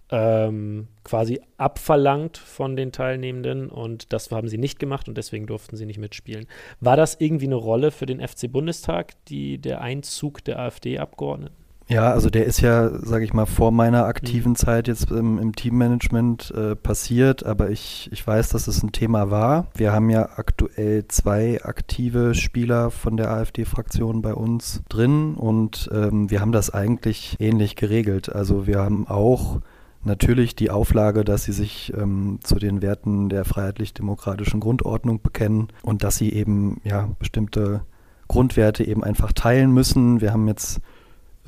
ähm, 0.08 0.86
quasi 1.02 1.40
abverlangt 1.56 2.38
von 2.38 2.76
den 2.76 2.92
Teilnehmenden 2.92 3.68
und 3.68 4.12
das 4.12 4.30
haben 4.30 4.46
sie 4.46 4.58
nicht 4.58 4.78
gemacht 4.78 5.08
und 5.08 5.18
deswegen 5.18 5.48
durften 5.48 5.74
sie 5.76 5.84
nicht 5.84 5.98
mitspielen. 5.98 6.46
War 6.78 6.96
das 6.96 7.16
irgendwie 7.18 7.46
eine 7.46 7.56
Rolle 7.56 7.90
für 7.90 8.06
den 8.06 8.20
FC-Bundestag, 8.24 9.14
der 9.28 9.80
Einzug 9.80 10.44
der 10.44 10.60
AfD-Abgeordneten? 10.60 11.63
Ja, 11.86 12.12
also 12.12 12.30
der 12.30 12.46
ist 12.46 12.60
ja, 12.60 12.90
sage 12.98 13.24
ich 13.24 13.34
mal, 13.34 13.44
vor 13.44 13.70
meiner 13.70 14.06
aktiven 14.06 14.52
mhm. 14.52 14.56
Zeit 14.56 14.88
jetzt 14.88 15.10
im, 15.10 15.38
im 15.38 15.54
Teammanagement 15.54 16.50
äh, 16.56 16.76
passiert, 16.76 17.44
aber 17.44 17.70
ich, 17.70 18.08
ich 18.10 18.26
weiß, 18.26 18.48
dass 18.48 18.68
es 18.68 18.82
ein 18.82 18.92
Thema 18.92 19.30
war. 19.30 19.66
Wir 19.74 19.92
haben 19.92 20.08
ja 20.08 20.30
aktuell 20.36 21.06
zwei 21.08 21.62
aktive 21.62 22.34
Spieler 22.34 22.90
von 22.90 23.16
der 23.16 23.30
AfD-Fraktion 23.30 24.22
bei 24.22 24.34
uns 24.34 24.82
drin 24.88 25.34
und 25.34 25.90
ähm, 25.92 26.30
wir 26.30 26.40
haben 26.40 26.52
das 26.52 26.70
eigentlich 26.70 27.36
ähnlich 27.38 27.76
geregelt. 27.76 28.34
Also 28.34 28.66
wir 28.66 28.78
haben 28.78 29.06
auch 29.06 29.60
natürlich 30.04 30.56
die 30.56 30.70
Auflage, 30.70 31.22
dass 31.24 31.44
sie 31.44 31.52
sich 31.52 31.92
ähm, 31.96 32.38
zu 32.42 32.56
den 32.56 32.80
Werten 32.80 33.28
der 33.28 33.44
freiheitlich-demokratischen 33.44 34.60
Grundordnung 34.60 35.20
bekennen 35.22 35.68
und 35.82 36.02
dass 36.02 36.16
sie 36.16 36.32
eben 36.32 36.80
ja 36.84 37.10
bestimmte 37.18 37.82
Grundwerte 38.28 38.84
eben 38.84 39.04
einfach 39.04 39.32
teilen 39.32 39.72
müssen. 39.72 40.22
Wir 40.22 40.32
haben 40.32 40.48
jetzt 40.48 40.80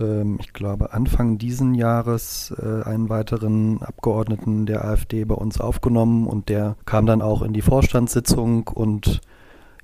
ähm, 0.01 0.39
ich 0.41 0.53
glaube, 0.53 0.93
Anfang 0.93 1.39
diesen 1.39 1.75
Jahres 1.75 2.55
äh, 2.61 2.83
einen 2.83 3.09
weiteren 3.09 3.83
Abgeordneten 3.83 4.67
der 4.67 4.85
AfD 4.85 5.25
bei 5.25 5.35
uns 5.35 5.61
aufgenommen 5.61 6.27
und 6.27 6.49
der 6.49 6.77
kam 6.85 7.07
dann 7.07 7.23
auch 7.23 7.43
in 7.43 7.53
die 7.53 7.63
Vorstandssitzung 7.63 8.69
und 8.69 9.21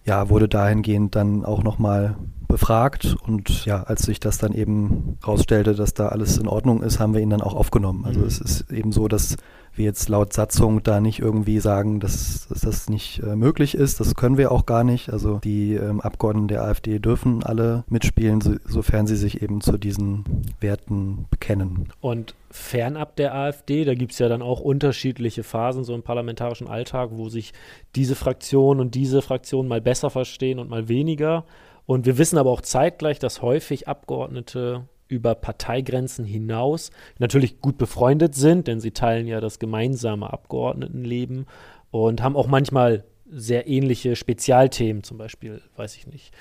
ja, 0.04 0.28
wurde 0.28 0.48
dahingehend 0.48 1.14
dann 1.14 1.44
auch 1.44 1.62
nochmal 1.62 2.16
befragt 2.48 3.16
und 3.26 3.64
ja, 3.64 3.82
als 3.84 4.02
sich 4.02 4.20
das 4.20 4.38
dann 4.38 4.52
eben 4.52 5.16
rausstellte, 5.26 5.74
dass 5.74 5.94
da 5.94 6.08
alles 6.08 6.36
in 6.36 6.48
Ordnung 6.48 6.82
ist, 6.82 7.00
haben 7.00 7.14
wir 7.14 7.20
ihn 7.20 7.30
dann 7.30 7.40
auch 7.40 7.54
aufgenommen. 7.54 8.04
Also 8.04 8.20
mhm. 8.20 8.26
es 8.26 8.40
ist 8.40 8.70
eben 8.70 8.92
so, 8.92 9.08
dass 9.08 9.36
wir 9.74 9.84
jetzt 9.84 10.08
laut 10.08 10.32
Satzung 10.32 10.82
da 10.82 11.00
nicht 11.00 11.20
irgendwie 11.20 11.58
sagen, 11.58 11.98
dass, 11.98 12.46
dass 12.48 12.60
das 12.60 12.88
nicht 12.90 13.22
äh, 13.22 13.36
möglich 13.36 13.74
ist. 13.74 14.00
Das 14.00 14.14
können 14.14 14.36
wir 14.36 14.52
auch 14.52 14.66
gar 14.66 14.84
nicht. 14.84 15.10
Also 15.10 15.38
die 15.38 15.74
ähm, 15.74 16.00
Abgeordneten 16.00 16.48
der 16.48 16.62
AfD 16.62 16.98
dürfen 16.98 17.42
alle 17.42 17.84
mitspielen, 17.88 18.40
so, 18.40 18.56
sofern 18.66 19.06
sie 19.06 19.16
sich 19.16 19.42
eben 19.42 19.60
zu 19.60 19.78
diesen 19.78 20.24
Werten 20.60 21.26
bekennen. 21.30 21.88
Und 22.00 22.34
fernab 22.50 23.16
der 23.16 23.34
AfD, 23.34 23.84
da 23.84 23.94
gibt 23.94 24.12
es 24.12 24.18
ja 24.18 24.28
dann 24.28 24.42
auch 24.42 24.60
unterschiedliche 24.60 25.42
Phasen 25.42 25.84
so 25.84 25.94
im 25.94 26.02
parlamentarischen 26.02 26.68
Alltag, 26.68 27.10
wo 27.12 27.28
sich 27.28 27.52
diese 27.96 28.14
Fraktion 28.14 28.78
und 28.78 28.94
diese 28.94 29.22
Fraktion 29.22 29.68
mal 29.68 29.80
besser 29.80 30.10
verstehen 30.10 30.58
und 30.58 30.68
mal 30.68 30.88
weniger. 30.88 31.44
Und 31.86 32.06
wir 32.06 32.18
wissen 32.18 32.38
aber 32.38 32.50
auch 32.50 32.60
zeitgleich, 32.60 33.18
dass 33.18 33.42
häufig 33.42 33.88
Abgeordnete 33.88 34.86
über 35.12 35.34
Parteigrenzen 35.34 36.24
hinaus 36.24 36.90
natürlich 37.18 37.60
gut 37.60 37.76
befreundet 37.76 38.34
sind, 38.34 38.66
denn 38.66 38.80
sie 38.80 38.92
teilen 38.92 39.26
ja 39.26 39.40
das 39.40 39.58
gemeinsame 39.58 40.32
Abgeordnetenleben 40.32 41.46
und 41.90 42.22
haben 42.22 42.34
auch 42.34 42.46
manchmal 42.46 43.04
sehr 43.30 43.68
ähnliche 43.68 44.16
Spezialthemen, 44.16 45.02
zum 45.02 45.18
Beispiel, 45.18 45.60
weiß 45.76 45.96
ich 45.96 46.06
nicht, 46.06 46.32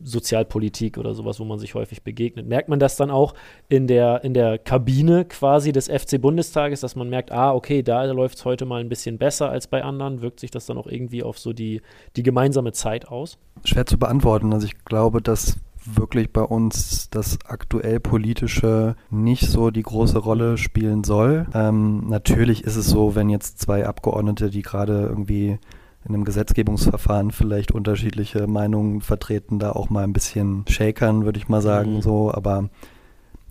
Sozialpolitik 0.00 0.96
oder 0.96 1.14
sowas, 1.14 1.40
wo 1.40 1.44
man 1.44 1.58
sich 1.58 1.74
häufig 1.74 2.02
begegnet. 2.02 2.46
Merkt 2.46 2.68
man 2.68 2.78
das 2.78 2.96
dann 2.96 3.10
auch 3.10 3.34
in 3.68 3.88
der, 3.88 4.22
in 4.22 4.32
der 4.32 4.58
Kabine 4.58 5.24
quasi 5.24 5.72
des 5.72 5.88
FC 5.88 6.20
Bundestages, 6.20 6.80
dass 6.80 6.94
man 6.94 7.08
merkt, 7.08 7.32
ah, 7.32 7.52
okay, 7.52 7.82
da 7.82 8.04
läuft 8.04 8.38
es 8.38 8.44
heute 8.44 8.64
mal 8.64 8.80
ein 8.80 8.88
bisschen 8.88 9.18
besser 9.18 9.50
als 9.50 9.66
bei 9.66 9.82
anderen? 9.82 10.22
Wirkt 10.22 10.40
sich 10.40 10.50
das 10.50 10.66
dann 10.66 10.78
auch 10.78 10.86
irgendwie 10.86 11.22
auf 11.22 11.38
so 11.38 11.52
die, 11.52 11.80
die 12.16 12.22
gemeinsame 12.22 12.72
Zeit 12.72 13.08
aus? 13.08 13.38
Schwer 13.64 13.86
zu 13.86 13.98
beantworten. 13.98 14.52
Also 14.52 14.66
ich 14.66 14.84
glaube, 14.84 15.20
dass 15.20 15.58
wirklich 15.84 16.32
bei 16.32 16.42
uns 16.42 17.10
das 17.10 17.38
aktuell 17.44 18.00
politische 18.00 18.96
nicht 19.10 19.48
so 19.48 19.70
die 19.70 19.82
große 19.82 20.18
Rolle 20.18 20.58
spielen 20.58 21.04
soll. 21.04 21.46
Ähm, 21.54 22.08
natürlich 22.08 22.64
ist 22.64 22.76
es 22.76 22.86
so, 22.86 23.14
wenn 23.14 23.28
jetzt 23.28 23.60
zwei 23.60 23.86
Abgeordnete, 23.86 24.50
die 24.50 24.62
gerade 24.62 25.06
irgendwie 25.06 25.58
in 26.04 26.14
einem 26.14 26.24
Gesetzgebungsverfahren 26.24 27.30
vielleicht 27.30 27.72
unterschiedliche 27.72 28.46
Meinungen 28.46 29.00
vertreten, 29.00 29.58
da 29.58 29.72
auch 29.72 29.90
mal 29.90 30.04
ein 30.04 30.12
bisschen 30.12 30.64
shakern, 30.68 31.24
würde 31.24 31.38
ich 31.38 31.48
mal 31.48 31.60
sagen, 31.60 31.96
mhm. 31.96 32.02
so, 32.02 32.32
aber 32.32 32.70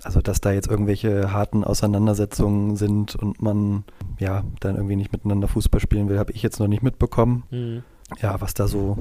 also 0.03 0.21
dass 0.21 0.41
da 0.41 0.51
jetzt 0.51 0.69
irgendwelche 0.69 1.33
harten 1.33 1.63
Auseinandersetzungen 1.63 2.75
sind 2.75 3.15
und 3.15 3.41
man 3.41 3.83
ja 4.19 4.43
dann 4.59 4.75
irgendwie 4.75 4.95
nicht 4.95 5.11
miteinander 5.11 5.47
Fußball 5.47 5.81
spielen 5.81 6.07
will, 6.07 6.19
habe 6.19 6.31
ich 6.31 6.43
jetzt 6.43 6.59
noch 6.59 6.67
nicht 6.67 6.83
mitbekommen. 6.83 7.43
Mhm 7.49 7.83
ja, 8.21 8.39
was 8.39 8.53
da 8.53 8.67
so 8.67 8.97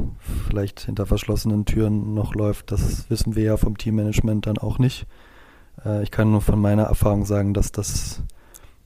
vielleicht 0.49 0.81
hinter 0.81 1.07
verschlossenen 1.07 1.65
Türen 1.65 2.15
noch 2.15 2.35
läuft, 2.35 2.73
das 2.73 3.09
wissen 3.09 3.37
wir 3.37 3.45
ja 3.45 3.57
vom 3.57 3.79
Teammanagement 3.79 4.47
dann 4.47 4.59
auch 4.59 4.79
nicht. 4.79 5.07
Äh, 5.85 6.03
ich 6.03 6.11
kann 6.11 6.31
nur 6.31 6.41
von 6.41 6.61
meiner 6.61 6.85
Erfahrung 6.85 7.25
sagen, 7.25 7.55
dass 7.55 7.73
das 7.73 8.23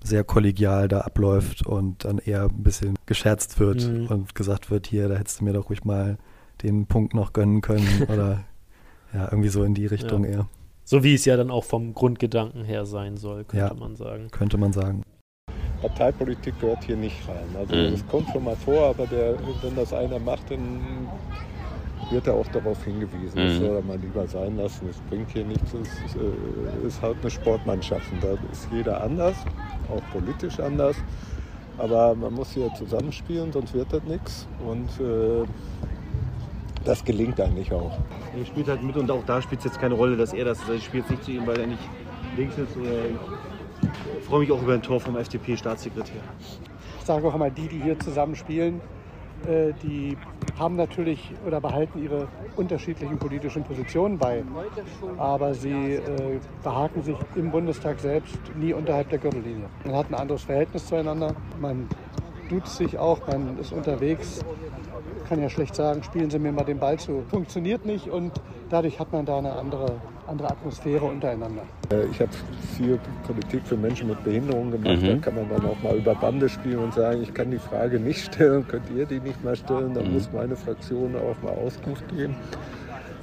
sehr 0.02 0.24
kollegial 0.24 0.88
da 0.88 1.00
abläuft 1.00 1.66
und 1.66 2.04
dann 2.04 2.18
eher 2.18 2.44
ein 2.44 2.62
bisschen 2.62 2.94
gescherzt 3.06 3.60
wird 3.60 3.86
mhm. 3.86 4.06
und 4.06 4.34
gesagt 4.34 4.70
wird, 4.70 4.86
hier, 4.86 5.08
da 5.08 5.16
hättest 5.16 5.40
du 5.40 5.44
mir 5.44 5.52
doch 5.52 5.68
ruhig 5.68 5.84
mal 5.84 6.18
den 6.62 6.86
Punkt 6.86 7.14
noch 7.14 7.32
gönnen 7.32 7.60
können 7.60 8.02
oder 8.08 8.44
ja, 9.12 9.24
irgendwie 9.30 9.48
so 9.48 9.64
in 9.64 9.74
die 9.74 9.86
Richtung 9.86 10.24
ja. 10.24 10.30
eher. 10.30 10.48
So 10.84 11.04
wie 11.04 11.14
es 11.14 11.24
ja 11.24 11.36
dann 11.36 11.50
auch 11.50 11.64
vom 11.64 11.94
Grundgedanken 11.94 12.64
her 12.64 12.84
sein 12.84 13.16
soll, 13.16 13.44
könnte 13.44 13.74
ja, 13.74 13.74
man 13.74 13.96
sagen. 13.96 14.28
Könnte 14.30 14.58
man 14.58 14.72
sagen. 14.72 15.02
Parteipolitik 15.80 16.58
gehört 16.60 16.84
hier 16.84 16.96
nicht 16.96 17.16
rein. 17.28 17.56
Also 17.58 17.74
mhm. 17.74 17.92
das 17.92 18.06
kommt 18.08 18.28
schon 18.30 18.44
mal 18.44 18.56
vor, 18.56 18.90
aber 18.90 19.06
der, 19.06 19.34
wenn 19.62 19.76
das 19.76 19.92
einer 19.92 20.18
macht, 20.18 20.50
dann 20.50 21.08
wird 22.10 22.26
er 22.26 22.34
auch 22.34 22.46
darauf 22.48 22.84
hingewiesen. 22.84 23.42
Mhm. 23.42 23.48
Das 23.48 23.56
soll 23.58 23.76
er 23.76 23.82
mal 23.82 23.98
lieber 23.98 24.26
sein 24.26 24.56
lassen. 24.56 24.88
Es 24.88 25.00
bringt 25.08 25.30
hier 25.30 25.44
nichts. 25.44 25.72
Es 25.74 25.88
ist, 25.88 26.16
äh, 26.16 27.02
halt 27.02 27.16
eine 27.20 27.30
Sportmannschaft. 27.30 28.10
Und 28.12 28.22
da 28.22 28.32
ist 28.52 28.68
jeder 28.72 29.00
anders, 29.02 29.36
auch 29.88 30.02
politisch 30.12 30.58
anders. 30.60 30.96
Aber 31.78 32.14
man 32.14 32.34
muss 32.34 32.52
hier 32.52 32.72
zusammenspielen, 32.74 33.52
sonst 33.52 33.72
wird 33.72 33.92
das 33.92 34.02
nichts. 34.04 34.46
Und 34.66 34.88
äh, 35.00 35.46
das 36.84 37.04
gelingt 37.04 37.40
eigentlich 37.40 37.72
auch. 37.72 37.98
Er 38.38 38.44
spielt 38.44 38.68
halt 38.68 38.82
mit 38.82 38.96
und 38.96 39.10
auch 39.10 39.24
da 39.24 39.40
spielt 39.40 39.60
es 39.60 39.66
jetzt 39.66 39.80
keine 39.80 39.94
Rolle, 39.94 40.16
dass 40.16 40.32
er 40.32 40.44
das 40.44 40.58
ist. 40.58 40.64
Also 40.64 40.74
ich 40.74 40.84
spiele 40.84 41.04
nicht 41.08 41.24
zu 41.24 41.30
ihm, 41.30 41.46
weil 41.46 41.60
er 41.60 41.66
nicht 41.66 41.82
links 42.36 42.56
ist 42.58 42.76
oder 42.76 42.90
ich 44.18 44.24
freue 44.24 44.40
mich 44.40 44.52
auch 44.52 44.62
über 44.62 44.74
ein 44.74 44.82
Tor 44.82 45.00
vom 45.00 45.16
FDP-Staatssekretär. 45.16 46.22
Ich 46.98 47.06
sage 47.06 47.26
auch 47.26 47.34
immer, 47.34 47.50
die, 47.50 47.68
die 47.68 47.80
hier 47.80 47.98
zusammen 47.98 48.36
spielen, 48.36 48.80
äh, 49.46 49.72
die 49.82 50.16
haben 50.58 50.76
natürlich 50.76 51.32
oder 51.46 51.60
behalten 51.60 52.02
ihre 52.02 52.28
unterschiedlichen 52.56 53.18
politischen 53.18 53.64
Positionen 53.64 54.18
bei. 54.18 54.44
Aber 55.16 55.54
sie 55.54 55.94
äh, 55.94 56.38
behaken 56.62 57.02
sich 57.02 57.16
im 57.34 57.50
Bundestag 57.50 58.00
selbst 58.00 58.38
nie 58.56 58.74
unterhalb 58.74 59.08
der 59.08 59.18
Gürtellinie. 59.18 59.66
Man 59.84 59.96
hat 59.96 60.10
ein 60.10 60.14
anderes 60.14 60.42
Verhältnis 60.42 60.86
zueinander. 60.86 61.34
Man 61.60 61.88
duzt 62.50 62.76
sich 62.76 62.98
auch, 62.98 63.26
man 63.28 63.58
ist 63.58 63.72
unterwegs. 63.72 64.44
Kann 65.28 65.40
ja 65.40 65.48
schlecht 65.48 65.76
sagen, 65.76 66.02
spielen 66.02 66.30
Sie 66.30 66.38
mir 66.38 66.52
mal 66.52 66.64
den 66.64 66.78
Ball 66.78 66.98
zu. 66.98 67.22
Funktioniert 67.30 67.86
nicht 67.86 68.08
und 68.08 68.32
dadurch 68.68 68.98
hat 68.98 69.12
man 69.12 69.24
da 69.24 69.38
eine 69.38 69.52
andere 69.52 70.00
andere 70.30 70.50
Atmosphäre 70.50 71.04
untereinander. 71.04 71.62
Äh, 71.92 72.06
ich 72.06 72.20
habe 72.20 72.30
viel 72.76 72.98
Politik 73.26 73.62
für 73.64 73.76
Menschen 73.76 74.08
mit 74.08 74.22
Behinderung 74.24 74.70
gemacht. 74.70 75.02
Mhm. 75.02 75.06
Da 75.06 75.16
kann 75.16 75.34
man 75.34 75.48
dann 75.50 75.66
auch 75.66 75.82
mal 75.82 75.96
über 75.96 76.14
Bande 76.14 76.48
spielen 76.48 76.78
und 76.78 76.94
sagen, 76.94 77.22
ich 77.22 77.34
kann 77.34 77.50
die 77.50 77.58
Frage 77.58 77.98
nicht 77.98 78.32
stellen, 78.32 78.66
könnt 78.66 78.88
ihr 78.96 79.06
die 79.06 79.20
nicht 79.20 79.42
mal 79.44 79.56
stellen, 79.56 79.92
dann 79.94 80.06
mhm. 80.06 80.14
muss 80.14 80.30
meine 80.32 80.56
Fraktion 80.56 81.16
auch 81.16 81.42
mal 81.42 81.52
Auskunft 81.52 82.08
geben. 82.08 82.36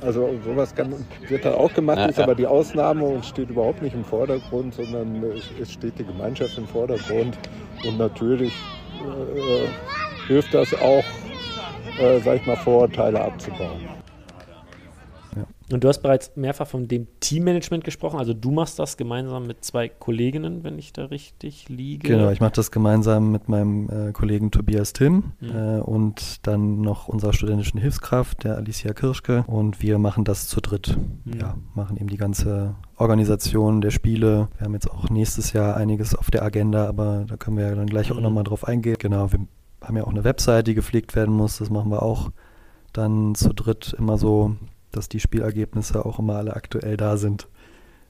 Also 0.02 0.30
sowas 0.46 0.76
kann, 0.76 0.94
wird 1.28 1.44
dann 1.44 1.56
auch 1.56 1.74
gemacht, 1.74 1.98
ja, 1.98 2.06
ist 2.06 2.18
ja. 2.18 2.26
aber 2.26 2.36
die 2.36 2.46
Ausnahme 2.46 3.04
und 3.04 3.26
steht 3.26 3.50
überhaupt 3.50 3.82
nicht 3.82 3.96
im 3.96 4.04
Vordergrund, 4.04 4.76
sondern 4.76 5.24
es 5.60 5.72
steht 5.72 5.98
die 5.98 6.04
Gemeinschaft 6.04 6.56
im 6.58 6.68
Vordergrund. 6.68 7.36
Und 7.84 7.98
natürlich 7.98 8.54
hilft 10.28 10.54
das 10.54 10.74
auch, 10.74 11.06
äh, 12.00 12.20
sag 12.20 12.38
ich 12.38 12.46
mal, 12.46 12.56
Vorurteile 12.56 13.22
abzubauen. 13.22 13.97
Und 15.72 15.84
du 15.84 15.90
hast 15.90 16.00
bereits 16.00 16.32
mehrfach 16.36 16.68
von 16.68 16.88
dem 16.88 17.08
Teammanagement 17.20 17.84
gesprochen. 17.84 18.20
Also 18.20 18.34
du 18.34 18.52
machst 18.52 18.80
das 18.80 18.96
gemeinsam 18.96 19.48
mit 19.48 19.66
zwei 19.66 19.90
Kolleginnen, 19.90 20.64
wenn 20.64 20.80
ich 20.80 20.94
da 20.94 21.06
richtig 21.06 21.68
liege. 21.68 22.08
Genau, 22.08 22.30
ich 22.30 22.40
mache 22.40 22.54
das 22.54 22.72
gemeinsam 22.72 23.32
mit 23.32 23.50
meinem 23.50 23.90
äh, 23.90 24.12
Kollegen 24.14 24.52
Tobias 24.52 24.94
Tim 24.94 25.34
mhm. 25.42 25.50
äh, 25.50 25.80
und 25.80 26.48
dann 26.48 26.80
noch 26.82 27.10
unserer 27.10 27.34
studentischen 27.34 27.82
Hilfskraft, 27.82 28.46
der 28.46 28.56
Alicia 28.56 28.94
Kirschke. 28.94 29.44
Und 29.48 29.82
wir 29.82 30.00
machen 30.00 30.24
das 30.24 30.48
zu 30.48 30.62
dritt. 30.62 30.98
Mhm. 31.26 31.40
Ja, 31.40 31.56
machen 31.76 31.98
eben 31.98 32.08
die 32.08 32.18
ganze 32.18 32.76
Organisation 32.96 33.82
der 33.82 33.92
Spiele. 33.92 34.48
Wir 34.58 34.66
haben 34.66 34.74
jetzt 34.74 34.90
auch 34.90 35.10
nächstes 35.10 35.52
Jahr 35.52 35.76
einiges 35.76 36.16
auf 36.16 36.32
der 36.32 36.44
Agenda, 36.44 36.88
aber 36.88 37.26
da 37.28 37.36
können 37.36 37.58
wir 37.58 37.68
ja 37.68 37.76
dann 37.76 37.88
gleich 37.88 38.10
mhm. 38.10 38.18
auch 38.18 38.22
nochmal 38.22 38.46
drauf 38.46 38.66
eingehen. 38.66 38.96
Genau, 39.00 39.34
wir 39.34 39.40
haben 39.82 39.98
ja 39.98 40.06
auch 40.06 40.12
eine 40.12 40.24
Website, 40.24 40.68
die 40.68 40.76
gepflegt 40.76 41.14
werden 41.16 41.36
muss. 41.36 41.58
Das 41.58 41.70
machen 41.70 41.92
wir 41.92 42.04
auch 42.04 42.32
dann 42.94 43.36
zu 43.36 43.54
dritt 43.54 43.94
immer 43.98 44.18
so 44.18 44.56
dass 44.98 45.10
die 45.10 45.20
Spielergebnisse 45.22 46.06
auch 46.06 46.20
immer 46.20 46.36
alle 46.38 46.56
aktuell 46.56 46.98
da 46.98 47.18
sind. 47.18 47.48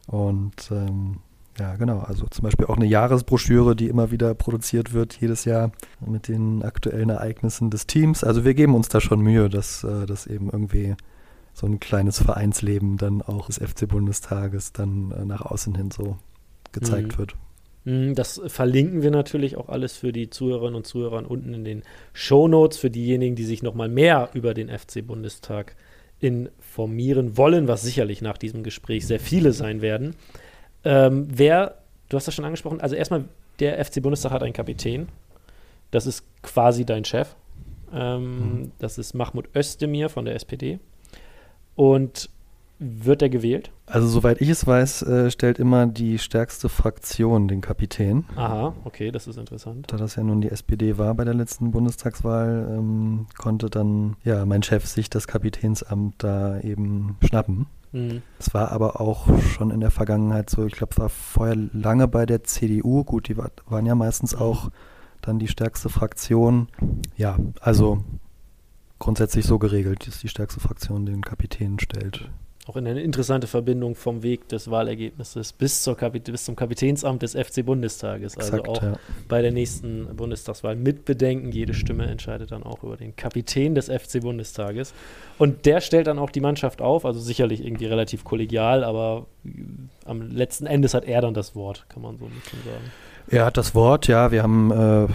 Und 0.08 0.72
ähm, 0.72 1.18
Ja, 1.60 1.76
genau. 1.76 2.00
Also 2.00 2.28
zum 2.28 2.44
Beispiel 2.44 2.68
auch 2.68 2.76
eine 2.78 2.86
Jahresbroschüre, 2.86 3.76
die 3.76 3.88
immer 3.88 4.12
wieder 4.12 4.36
produziert 4.36 4.94
wird, 4.94 5.20
jedes 5.20 5.46
Jahr 5.46 5.72
mit 6.00 6.28
den 6.28 6.64
aktuellen 6.64 7.10
Ereignissen 7.10 7.70
des 7.72 7.88
Teams. 7.88 8.24
Also 8.24 8.46
wir 8.46 8.54
geben 8.54 8.76
uns 8.76 8.90
da 8.90 9.02
schon 9.02 9.22
Mühe, 9.22 9.50
dass 9.50 9.84
äh, 9.84 10.06
das 10.06 10.28
eben 10.28 10.50
irgendwie 10.52 10.96
so 11.54 11.66
ein 11.68 11.80
kleines 11.80 12.22
Vereinsleben 12.22 12.98
dann 12.98 13.24
auch 13.24 13.48
des 13.48 13.58
FC-Bundestages 13.58 14.74
dann 14.74 15.12
äh, 15.12 15.26
nach 15.26 15.42
außen 15.42 15.74
hin 15.76 15.90
so 15.92 16.18
gezeigt 16.72 17.14
Mhm. 17.14 17.18
wird. 17.18 17.36
Mm, 17.86 18.14
Das 18.14 18.40
verlinken 18.48 19.02
wir 19.02 19.10
natürlich 19.12 19.58
auch 19.58 19.70
alles 19.70 19.98
für 19.98 20.12
die 20.12 20.30
Zuhörerinnen 20.30 20.76
und 20.76 20.86
Zuhörer 20.86 21.30
unten 21.30 21.54
in 21.56 21.64
den 21.66 21.84
Shownotes, 22.14 22.78
für 22.78 22.92
diejenigen, 22.92 23.36
die 23.36 23.46
sich 23.46 23.64
nochmal 23.64 23.90
mehr 23.90 24.30
über 24.34 24.54
den 24.54 24.70
FC-Bundestag 24.70 25.76
informieren 26.20 27.38
wollen, 27.38 27.68
was 27.68 27.84
sicherlich 27.84 28.22
nach 28.22 28.38
diesem 28.38 28.64
Gespräch 28.64 29.06
sehr 29.06 29.20
viele 29.20 29.54
sein 29.54 29.82
werden. 29.82 30.16
Ähm, 30.84 31.28
wer, 31.30 31.78
du 32.10 32.18
hast 32.18 32.28
das 32.28 32.34
schon 32.36 32.46
angesprochen, 32.46 32.82
also 32.82 32.96
erstmal, 32.96 33.26
der 33.60 33.84
FC-Bundestag 33.84 34.32
hat 34.32 34.44
einen 34.44 34.54
Kapitän. 34.54 35.08
Das 35.92 36.06
ist 36.06 36.24
quasi 36.44 36.86
dein 36.86 37.06
Chef. 37.06 37.36
Ähm, 37.94 38.72
Das 38.80 38.98
ist 38.98 39.14
Mahmoud 39.14 39.50
Özdemir 39.56 40.10
von 40.10 40.26
der 40.26 40.36
SPD. 40.36 40.80
Und 41.76 42.30
wird 42.80 43.22
er 43.22 43.30
gewählt? 43.30 43.72
Also 43.86 44.08
soweit 44.08 44.42
ich 44.42 44.50
es 44.50 44.68
weiß, 44.68 45.02
äh, 45.04 45.32
stellt 45.32 45.60
immer 45.60 45.88
die 45.88 46.20
stärkste 46.20 46.70
Fraktion 46.70 47.48
den 47.48 47.62
Kapitän. 47.62 48.26
Aha, 48.36 48.74
okay, 48.84 49.12
das 49.12 49.28
ist 49.28 49.38
interessant. 49.38 49.92
Da 49.92 49.98
das 49.98 50.16
ja 50.16 50.24
nun 50.24 50.42
die 50.42 50.50
SPD 50.50 50.98
war 50.98 51.14
bei 51.16 51.24
der 51.24 51.34
letzten 51.34 51.72
Bundestagswahl, 51.72 52.68
ähm, 52.78 53.28
konnte 53.38 53.70
dann 53.70 54.16
ja 54.24 54.46
mein 54.46 54.64
Chef 54.64 54.86
sich 54.86 55.10
das 55.10 55.28
Kapitänsamt 55.28 56.16
da 56.24 56.60
eben 56.60 57.18
schnappen. 57.26 57.66
Mhm. 57.94 58.22
Es 58.38 58.54
war 58.54 58.72
aber 58.72 59.00
auch 59.02 59.28
schon 59.42 59.72
in 59.72 59.80
der 59.80 59.92
Vergangenheit 59.92 60.50
so, 60.50 60.66
ich 60.66 60.74
glaube, 60.74 60.92
es 60.92 61.00
war 61.00 61.10
vorher 61.10 61.56
lange 61.56 62.08
bei 62.08 62.26
der 62.26 62.44
CDU. 62.44 63.04
Gut, 63.06 63.30
die 63.30 63.38
wa- 63.38 63.50
waren 63.68 63.86
ja 63.86 63.96
meistens 63.96 64.36
auch 64.36 64.70
dann 65.22 65.40
die 65.40 65.48
stärkste 65.48 65.90
Fraktion. 65.90 66.68
Ja, 67.16 67.38
also 67.62 68.04
grundsätzlich 69.00 69.46
so 69.46 69.58
geregelt, 69.60 70.06
dass 70.08 70.20
die 70.20 70.28
stärkste 70.28 70.60
Fraktion 70.60 71.06
den 71.06 71.22
Kapitän 71.22 71.80
stellt. 71.80 72.30
Auch 72.68 72.76
in 72.76 72.86
eine 72.86 73.02
interessante 73.02 73.48
Verbindung 73.48 73.96
vom 73.96 74.24
Weg 74.24 74.50
des 74.50 74.70
Wahlergebnisses 74.70 75.54
bis, 75.54 75.84
zur 75.84 75.96
Kapit 75.96 76.26
bis 76.26 76.44
zum 76.44 76.58
Kapitänsamt 76.58 77.22
des 77.22 77.34
FC 77.34 77.66
Bundestages. 77.66 78.38
Also 78.38 78.58
Exakt, 78.58 78.68
auch 78.68 78.84
ja. 78.84 78.94
bei 79.30 79.42
der 79.42 79.54
nächsten 79.54 80.08
Bundestagswahl 80.18 80.76
mit 80.76 81.06
Bedenken. 81.06 81.54
Jede 81.54 81.74
Stimme 81.74 82.08
entscheidet 82.08 82.52
dann 82.52 82.64
auch 82.64 82.84
über 82.84 82.98
den 82.98 83.16
Kapitän 83.16 83.74
des 83.74 83.86
FC 83.86 84.20
Bundestages. 84.20 84.94
Und 85.38 85.66
der 85.66 85.80
stellt 85.80 86.08
dann 86.08 86.20
auch 86.20 86.30
die 86.30 86.42
Mannschaft 86.42 86.82
auf, 86.82 87.06
also 87.06 87.22
sicherlich 87.22 87.64
irgendwie 87.64 87.86
relativ 87.86 88.26
kollegial, 88.26 88.84
aber 88.84 89.28
am 90.04 90.22
letzten 90.30 90.66
Endes 90.66 90.94
hat 90.94 91.06
er 91.06 91.22
dann 91.22 91.34
das 91.34 91.56
Wort, 91.56 91.86
kann 91.88 92.02
man 92.02 92.18
so 92.18 92.26
ein 92.26 92.32
bisschen 92.32 92.60
sagen. 92.66 92.92
Er 93.30 93.46
hat 93.46 93.56
das 93.56 93.76
Wort, 93.76 94.08
ja. 94.08 94.32
Wir 94.32 94.44
haben 94.44 94.72
äh, 94.72 95.08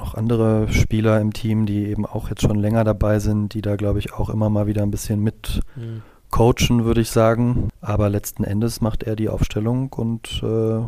noch 0.00 0.14
andere 0.14 0.66
Spieler 0.72 1.20
im 1.20 1.32
Team, 1.32 1.64
die 1.64 1.86
eben 1.86 2.06
auch 2.06 2.28
jetzt 2.28 2.42
schon 2.42 2.58
länger 2.58 2.82
dabei 2.82 3.20
sind, 3.20 3.54
die 3.54 3.62
da, 3.62 3.76
glaube 3.76 4.00
ich, 4.00 4.12
auch 4.14 4.30
immer 4.30 4.50
mal 4.50 4.66
wieder 4.66 4.82
ein 4.82 4.90
bisschen 4.90 5.20
mit 5.20 5.60
Mhm. 5.76 6.02
Coachen, 6.32 6.84
würde 6.84 7.00
ich 7.00 7.10
sagen. 7.10 7.68
Aber 7.80 8.08
letzten 8.08 8.42
Endes 8.42 8.80
macht 8.80 9.04
er 9.04 9.14
die 9.14 9.28
Aufstellung 9.28 9.92
und 9.92 10.42
äh, 10.42 10.80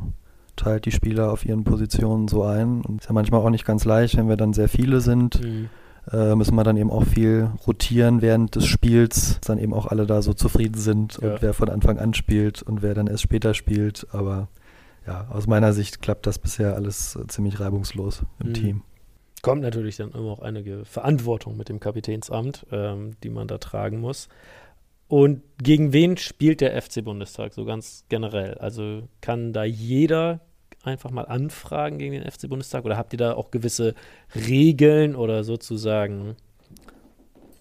teilt 0.57 0.87
die 0.87 0.91
Spieler 0.93 1.31
auf 1.31 1.45
ihren 1.45 1.63
Positionen 1.63 2.27
so 2.27 2.43
ein. 2.43 2.81
Und 2.81 3.03
ist 3.03 3.07
ja 3.07 3.13
manchmal 3.13 3.41
auch 3.41 3.51
nicht 3.51 3.65
ganz 3.65 3.85
leicht, 3.85 4.17
wenn 4.17 4.29
wir 4.29 4.37
dann 4.37 4.53
sehr 4.53 4.69
viele 4.69 5.01
sind. 5.01 5.41
Mhm. 5.45 5.69
Äh, 6.11 6.35
müssen 6.35 6.55
wir 6.55 6.65
dann 6.65 6.77
eben 6.77 6.91
auch 6.91 7.05
viel 7.05 7.49
rotieren 7.67 8.21
während 8.21 8.57
des 8.57 8.67
Spiels, 8.67 9.35
dass 9.37 9.41
dann 9.47 9.59
eben 9.59 9.73
auch 9.73 9.87
alle 9.87 10.07
da 10.07 10.21
so 10.21 10.35
zufrieden 10.35 10.79
sind 10.79 11.19
Ja. 11.23 11.35
und 11.35 11.43
wer 11.43 11.55
von 11.55 11.71
Anfang 11.71 11.99
an 11.99 12.13
spielt 12.13 12.63
und 12.63 12.83
wer 12.83 12.95
dann 12.95 13.07
erst 13.07 13.23
später 13.23 13.55
spielt. 13.55 14.07
Aber 14.13 14.49
ja, 15.07 15.27
aus 15.31 15.47
meiner 15.47 15.73
Sicht 15.73 16.03
klappt 16.03 16.27
das 16.27 16.39
bisher 16.39 16.75
alles 16.75 17.17
äh, 17.17 17.27
ziemlich 17.29 17.59
reibungslos 17.61 18.23
im 18.41 18.49
Mhm. 18.49 18.55
Team. 18.55 18.83
Kommt 19.43 19.61
natürlich 19.63 19.97
dann 19.99 20.11
immer 20.13 20.31
auch 20.31 20.41
einige 20.41 20.85
Verantwortung 20.87 21.57
mit 21.59 21.69
dem 21.69 21.79
Kapitänsamt, 21.81 22.67
ähm, 22.73 23.13
die 23.23 23.29
man 23.29 23.47
da 23.47 23.59
tragen 23.59 24.01
muss. 24.01 24.29
Und 25.09 25.43
gegen 25.63 25.93
wen 25.93 26.17
spielt 26.17 26.61
der 26.61 26.81
FC 26.81 27.05
Bundestag 27.05 27.53
so 27.53 27.65
ganz 27.65 28.05
generell? 28.09 28.55
Also 28.55 29.09
kann 29.21 29.53
da 29.53 29.65
jeder 29.65 30.41
einfach 30.83 31.11
mal 31.11 31.25
anfragen 31.25 31.99
gegen 31.99 32.13
den 32.13 32.31
FC 32.31 32.49
Bundestag 32.49 32.85
oder 32.85 32.97
habt 32.97 33.13
ihr 33.13 33.19
da 33.19 33.35
auch 33.35 33.51
gewisse 33.51 33.95
Regeln 34.35 35.15
oder 35.15 35.45
sozusagen 35.45 36.37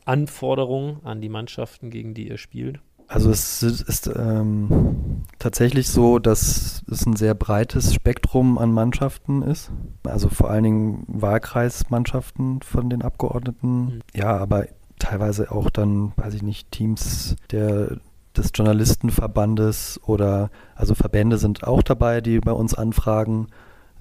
Anforderungen 0.06 1.00
an 1.04 1.22
die 1.22 1.30
Mannschaften, 1.30 1.90
gegen 1.90 2.14
die 2.14 2.28
ihr 2.28 2.38
spielt? 2.38 2.80
Also 3.08 3.30
es 3.30 3.62
ist, 3.62 4.10
ähm, 4.16 5.24
tatsächlich 5.38 5.90
so, 5.90 6.20
dass 6.20 6.84
es 6.90 7.06
ein 7.06 7.16
sehr 7.16 7.36
breites 7.36 7.94
Spektrum 7.94 8.58
an 8.58 8.72
Mannschaften 8.72 9.42
ist. 9.44 9.72
Also 10.04 10.30
vor 10.30 10.50
allen 10.50 10.64
Dingen 10.64 11.04
Wahlkreismannschaften 11.08 12.62
von 12.62 12.90
den 12.90 13.02
Abgeordneten. 13.02 13.86
Mhm. 13.86 14.00
Ja, 14.16 14.38
aber 14.38 14.68
teilweise 15.04 15.52
auch 15.52 15.70
dann, 15.70 16.13
weiß 16.16 16.34
ich 16.34 16.44
nicht, 16.44 16.72
Teams 16.72 17.36
der, 17.52 17.98
des 18.36 18.52
Journalistenverbandes 18.54 20.00
oder 20.06 20.50
also 20.76 20.96
Verbände 20.96 21.38
sind 21.38 21.63
auch 21.63 21.84
dabei, 21.84 22.22
die 22.22 22.39
bei 22.39 22.52
uns 22.54 22.74
anfragen. 22.74 23.48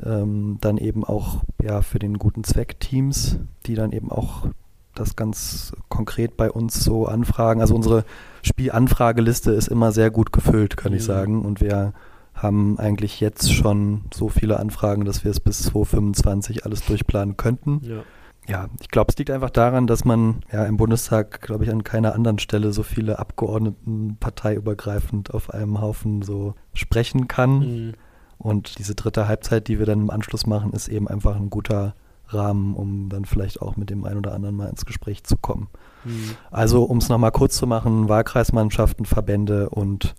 Ähm, 0.02 0.56
dann 0.60 0.78
eben 0.78 1.04
auch 1.04 1.42
ja 1.62 1.82
für 1.82 1.98
den 1.98 2.18
guten 2.18 2.44
Zweck 2.44 2.80
Teams, 2.80 3.38
die 3.66 3.74
dann 3.74 3.92
eben 3.92 4.10
auch 4.10 4.46
das 4.94 5.16
ganz 5.16 5.72
konkret 5.88 6.36
bei 6.36 6.50
uns 6.50 6.82
so 6.82 7.06
anfragen. 7.06 7.60
Also 7.60 7.74
unsere 7.74 8.04
Spielanfrageliste 8.42 9.52
ist 9.52 9.68
immer 9.68 9.92
sehr 9.92 10.10
gut 10.10 10.32
gefüllt, 10.32 10.76
kann 10.76 10.92
ich 10.92 11.02
Mhm. 11.02 11.06
sagen. 11.06 11.42
Und 11.44 11.60
wir 11.60 11.92
haben 12.34 12.78
eigentlich 12.78 13.20
jetzt 13.20 13.52
schon 13.52 14.02
so 14.14 14.28
viele 14.28 14.58
Anfragen, 14.58 15.04
dass 15.04 15.24
wir 15.24 15.30
es 15.30 15.40
bis 15.40 15.62
2025 15.64 16.64
alles 16.64 16.84
durchplanen 16.84 17.36
könnten. 17.36 17.80
Ja. 17.84 18.02
Ja, 18.48 18.68
ich 18.80 18.88
glaube, 18.88 19.10
es 19.10 19.18
liegt 19.18 19.30
einfach 19.30 19.50
daran, 19.50 19.86
dass 19.86 20.04
man 20.04 20.40
ja 20.52 20.64
im 20.64 20.76
Bundestag, 20.76 21.40
glaube 21.42 21.64
ich, 21.64 21.70
an 21.70 21.84
keiner 21.84 22.14
anderen 22.14 22.40
Stelle 22.40 22.72
so 22.72 22.82
viele 22.82 23.18
Abgeordneten 23.18 24.16
parteiübergreifend 24.18 25.32
auf 25.32 25.50
einem 25.50 25.80
Haufen 25.80 26.22
so 26.22 26.54
sprechen 26.74 27.28
kann. 27.28 27.58
Mhm. 27.58 27.92
Und 28.38 28.78
diese 28.78 28.96
dritte 28.96 29.28
Halbzeit, 29.28 29.68
die 29.68 29.78
wir 29.78 29.86
dann 29.86 30.00
im 30.00 30.10
Anschluss 30.10 30.46
machen, 30.46 30.72
ist 30.72 30.88
eben 30.88 31.06
einfach 31.06 31.36
ein 31.36 31.50
guter 31.50 31.94
Rahmen, 32.26 32.74
um 32.74 33.08
dann 33.08 33.24
vielleicht 33.24 33.62
auch 33.62 33.76
mit 33.76 33.90
dem 33.90 34.04
einen 34.04 34.18
oder 34.18 34.34
anderen 34.34 34.56
mal 34.56 34.68
ins 34.68 34.86
Gespräch 34.86 35.22
zu 35.22 35.36
kommen. 35.36 35.68
Mhm. 36.04 36.36
Also, 36.50 36.82
um 36.82 36.98
es 36.98 37.08
nochmal 37.08 37.30
kurz 37.30 37.56
zu 37.56 37.68
machen, 37.68 38.08
Wahlkreismannschaften, 38.08 39.06
Verbände 39.06 39.70
und 39.70 40.16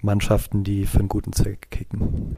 Mannschaften, 0.00 0.62
die 0.62 0.86
für 0.86 1.00
einen 1.00 1.08
guten 1.08 1.32
Zweck 1.32 1.70
kicken. 1.70 2.36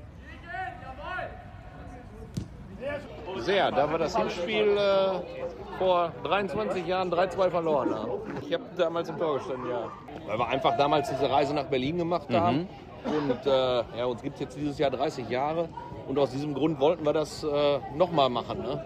Sehr, 3.47 3.71
da 3.71 3.89
wir 3.89 3.99
das 3.99 4.17
Hinspiel 4.17 4.77
äh, 4.77 5.79
vor 5.79 6.11
23 6.25 6.85
Jahren 6.85 7.13
3-2 7.13 7.49
verloren 7.49 7.95
haben. 7.95 8.11
Ich 8.45 8.53
habe 8.53 8.65
damals 8.77 9.09
im 9.09 9.19
Tor 9.19 9.35
gestanden, 9.35 9.71
ja. 9.71 9.89
Weil 10.27 10.37
wir 10.37 10.49
einfach 10.49 10.77
damals 10.77 11.09
diese 11.11 11.31
Reise 11.31 11.55
nach 11.55 11.67
Berlin 11.67 11.97
gemacht 11.99 12.29
haben. 12.33 12.69
Und 13.05 13.47
äh, 13.47 13.99
ja, 13.99 14.05
uns 14.07 14.21
gibt 14.21 14.35
es 14.35 14.41
jetzt 14.41 14.57
dieses 14.57 14.79
Jahr 14.79 14.91
30 14.91 15.29
Jahre. 15.29 15.69
Und 16.09 16.19
aus 16.19 16.33
diesem 16.33 16.55
Grund 16.55 16.81
wollten 16.81 17.07
wir 17.07 17.13
das 17.13 17.45
äh, 17.45 17.79
nochmal 17.95 18.31
machen. 18.31 18.63
Ne? 18.63 18.85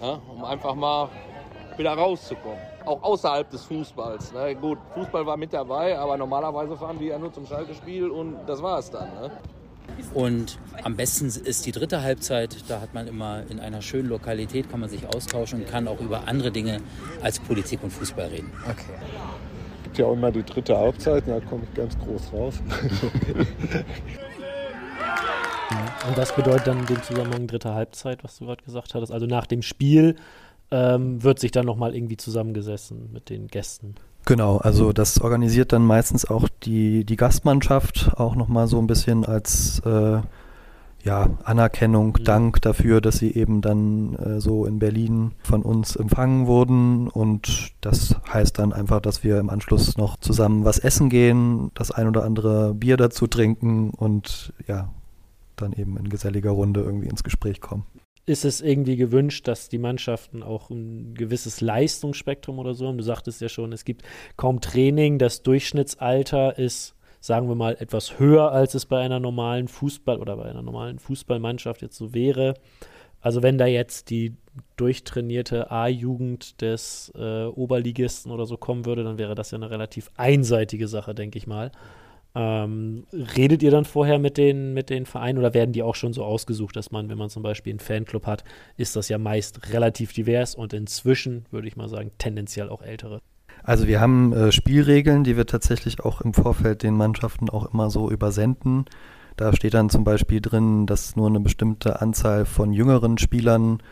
Ja, 0.00 0.20
um 0.32 0.44
einfach 0.44 0.76
mal 0.76 1.08
wieder 1.76 1.94
rauszukommen. 1.94 2.60
Auch 2.84 3.02
außerhalb 3.02 3.50
des 3.50 3.64
Fußballs. 3.64 4.32
Ne? 4.34 4.54
Gut, 4.54 4.78
Fußball 4.94 5.26
war 5.26 5.36
mit 5.36 5.52
dabei, 5.52 5.98
aber 5.98 6.16
normalerweise 6.16 6.76
fahren 6.76 7.00
wir 7.00 7.08
ja 7.08 7.18
nur 7.18 7.32
zum 7.32 7.44
Schalke-Spiel 7.44 8.08
und 8.08 8.46
das 8.46 8.62
war 8.62 8.78
es 8.78 8.88
dann. 8.88 9.12
Ne? 9.20 9.32
Und 10.14 10.58
am 10.82 10.96
besten 10.96 11.26
ist 11.26 11.66
die 11.66 11.72
dritte 11.72 12.02
Halbzeit. 12.02 12.56
Da 12.68 12.80
hat 12.80 12.94
man 12.94 13.06
immer 13.06 13.42
in 13.48 13.60
einer 13.60 13.82
schönen 13.82 14.08
Lokalität, 14.08 14.70
kann 14.70 14.80
man 14.80 14.88
sich 14.88 15.06
austauschen 15.06 15.60
und 15.60 15.68
kann 15.68 15.88
auch 15.88 16.00
über 16.00 16.26
andere 16.26 16.50
Dinge 16.50 16.80
als 17.22 17.38
Politik 17.38 17.82
und 17.82 17.90
Fußball 17.90 18.28
reden. 18.28 18.52
Okay. 18.64 18.92
Gibt 19.84 19.98
ja 19.98 20.06
auch 20.06 20.14
immer 20.14 20.30
die 20.30 20.42
dritte 20.42 20.76
Halbzeit, 20.76 21.24
da 21.26 21.40
komme 21.40 21.64
ich 21.64 21.74
ganz 21.74 21.98
groß 21.98 22.32
raus. 22.32 22.54
Und 26.08 26.16
das 26.16 26.34
bedeutet 26.34 26.68
dann 26.68 26.80
in 26.80 26.86
dem 26.86 27.02
Zusammenhang 27.02 27.46
dritte 27.48 27.74
Halbzeit, 27.74 28.22
was 28.22 28.38
du 28.38 28.46
gerade 28.46 28.62
gesagt 28.62 28.94
hattest. 28.94 29.10
Also 29.10 29.26
nach 29.26 29.46
dem 29.46 29.62
Spiel 29.62 30.14
ähm, 30.70 31.22
wird 31.22 31.40
sich 31.40 31.50
dann 31.50 31.66
nochmal 31.66 31.94
irgendwie 31.94 32.16
zusammengesessen 32.16 33.12
mit 33.12 33.30
den 33.30 33.48
Gästen. 33.48 33.96
Genau, 34.26 34.56
also 34.56 34.92
das 34.92 35.20
organisiert 35.20 35.72
dann 35.72 35.86
meistens 35.86 36.24
auch 36.24 36.48
die, 36.64 37.04
die 37.04 37.14
Gastmannschaft 37.14 38.10
auch 38.16 38.34
nochmal 38.34 38.66
so 38.66 38.76
ein 38.80 38.88
bisschen 38.88 39.24
als 39.24 39.80
äh, 39.86 40.20
ja, 41.04 41.30
Anerkennung, 41.44 42.18
Dank 42.24 42.60
dafür, 42.60 43.00
dass 43.00 43.18
sie 43.18 43.32
eben 43.32 43.60
dann 43.60 44.16
äh, 44.16 44.40
so 44.40 44.66
in 44.66 44.80
Berlin 44.80 45.30
von 45.44 45.62
uns 45.62 45.94
empfangen 45.94 46.48
wurden. 46.48 47.06
Und 47.06 47.70
das 47.80 48.16
heißt 48.28 48.58
dann 48.58 48.72
einfach, 48.72 49.00
dass 49.00 49.22
wir 49.22 49.38
im 49.38 49.48
Anschluss 49.48 49.96
noch 49.96 50.16
zusammen 50.16 50.64
was 50.64 50.80
essen 50.80 51.08
gehen, 51.08 51.70
das 51.74 51.92
ein 51.92 52.08
oder 52.08 52.24
andere 52.24 52.74
Bier 52.74 52.96
dazu 52.96 53.28
trinken 53.28 53.90
und 53.90 54.52
ja, 54.66 54.88
dann 55.54 55.72
eben 55.72 55.96
in 55.98 56.08
geselliger 56.08 56.50
Runde 56.50 56.80
irgendwie 56.80 57.08
ins 57.08 57.22
Gespräch 57.22 57.60
kommen. 57.60 57.84
Ist 58.26 58.44
es 58.44 58.60
irgendwie 58.60 58.96
gewünscht, 58.96 59.46
dass 59.46 59.68
die 59.68 59.78
Mannschaften 59.78 60.42
auch 60.42 60.68
ein 60.70 61.14
gewisses 61.14 61.60
Leistungsspektrum 61.60 62.58
oder 62.58 62.74
so 62.74 62.88
haben? 62.88 62.98
Du 62.98 63.04
sagtest 63.04 63.40
ja 63.40 63.48
schon, 63.48 63.72
es 63.72 63.84
gibt 63.84 64.02
kaum 64.36 64.60
Training, 64.60 65.18
das 65.18 65.42
Durchschnittsalter 65.42 66.58
ist 66.58 66.96
sagen 67.20 67.48
wir 67.48 67.56
mal, 67.56 67.76
etwas 67.80 68.20
höher, 68.20 68.52
als 68.52 68.74
es 68.74 68.86
bei 68.86 69.00
einer 69.00 69.18
normalen 69.18 69.66
Fußball- 69.66 70.18
oder 70.18 70.36
bei 70.36 70.44
einer 70.44 70.62
normalen 70.62 71.00
Fußballmannschaft 71.00 71.82
jetzt 71.82 71.96
so 71.96 72.14
wäre. 72.14 72.54
Also 73.20 73.42
wenn 73.42 73.58
da 73.58 73.66
jetzt 73.66 74.10
die 74.10 74.36
durchtrainierte 74.76 75.70
A-Jugend 75.70 76.60
des 76.62 77.12
äh, 77.16 77.46
Oberligisten 77.46 78.30
oder 78.30 78.46
so 78.46 78.56
kommen 78.56 78.86
würde, 78.86 79.02
dann 79.02 79.18
wäre 79.18 79.34
das 79.34 79.50
ja 79.50 79.58
eine 79.58 79.70
relativ 79.70 80.10
einseitige 80.16 80.86
Sache, 80.86 81.14
denke 81.14 81.36
ich 81.36 81.48
mal. 81.48 81.72
Ähm, 82.38 83.06
redet 83.12 83.62
ihr 83.62 83.70
dann 83.70 83.86
vorher 83.86 84.18
mit 84.18 84.36
den, 84.36 84.74
mit 84.74 84.90
den 84.90 85.06
Vereinen 85.06 85.38
oder 85.38 85.54
werden 85.54 85.72
die 85.72 85.82
auch 85.82 85.94
schon 85.94 86.12
so 86.12 86.22
ausgesucht, 86.22 86.76
dass 86.76 86.90
man, 86.90 87.08
wenn 87.08 87.16
man 87.16 87.30
zum 87.30 87.42
Beispiel 87.42 87.72
einen 87.72 87.80
Fanclub 87.80 88.26
hat, 88.26 88.44
ist 88.76 88.94
das 88.94 89.08
ja 89.08 89.16
meist 89.16 89.72
relativ 89.72 90.12
divers 90.12 90.54
und 90.54 90.74
inzwischen, 90.74 91.46
würde 91.50 91.66
ich 91.66 91.76
mal 91.76 91.88
sagen, 91.88 92.10
tendenziell 92.18 92.68
auch 92.68 92.82
ältere? 92.82 93.22
Also 93.62 93.86
wir 93.86 94.02
haben 94.02 94.34
äh, 94.34 94.52
Spielregeln, 94.52 95.24
die 95.24 95.38
wir 95.38 95.46
tatsächlich 95.46 96.00
auch 96.00 96.20
im 96.20 96.34
Vorfeld 96.34 96.82
den 96.82 96.94
Mannschaften 96.94 97.48
auch 97.48 97.72
immer 97.72 97.88
so 97.88 98.10
übersenden. 98.10 98.84
Da 99.38 99.54
steht 99.54 99.72
dann 99.72 99.88
zum 99.88 100.04
Beispiel 100.04 100.42
drin, 100.42 100.84
dass 100.86 101.16
nur 101.16 101.28
eine 101.28 101.40
bestimmte 101.40 102.02
Anzahl 102.02 102.44
von 102.44 102.74
jüngeren 102.74 103.16
Spielern, 103.16 103.82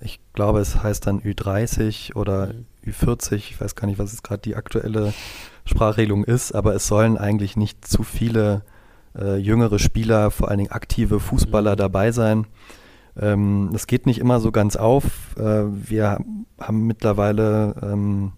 ich 0.00 0.20
glaube 0.32 0.60
es 0.60 0.82
heißt 0.82 1.06
dann 1.06 1.20
Ü30 1.20 2.16
oder 2.16 2.54
mhm. 2.54 2.66
Ü40, 2.86 3.34
ich 3.34 3.60
weiß 3.60 3.74
gar 3.74 3.86
nicht, 3.86 3.98
was 3.98 4.12
jetzt 4.12 4.24
gerade 4.24 4.40
die 4.40 4.56
aktuelle 4.56 5.12
Sprachregelung 5.70 6.24
ist, 6.24 6.52
aber 6.52 6.74
es 6.74 6.86
sollen 6.86 7.16
eigentlich 7.16 7.56
nicht 7.56 7.86
zu 7.86 8.02
viele 8.02 8.62
äh, 9.18 9.36
jüngere 9.36 9.78
Spieler, 9.78 10.30
vor 10.30 10.48
allen 10.48 10.58
Dingen 10.58 10.72
aktive 10.72 11.20
Fußballer 11.20 11.72
mhm. 11.72 11.78
dabei 11.78 12.12
sein. 12.12 12.46
Ähm, 13.18 13.70
das 13.72 13.86
geht 13.86 14.06
nicht 14.06 14.18
immer 14.18 14.40
so 14.40 14.52
ganz 14.52 14.76
auf. 14.76 15.36
Äh, 15.36 15.64
wir 15.88 16.18
haben 16.60 16.86
mittlerweile, 16.86 17.74
ähm, 17.82 18.32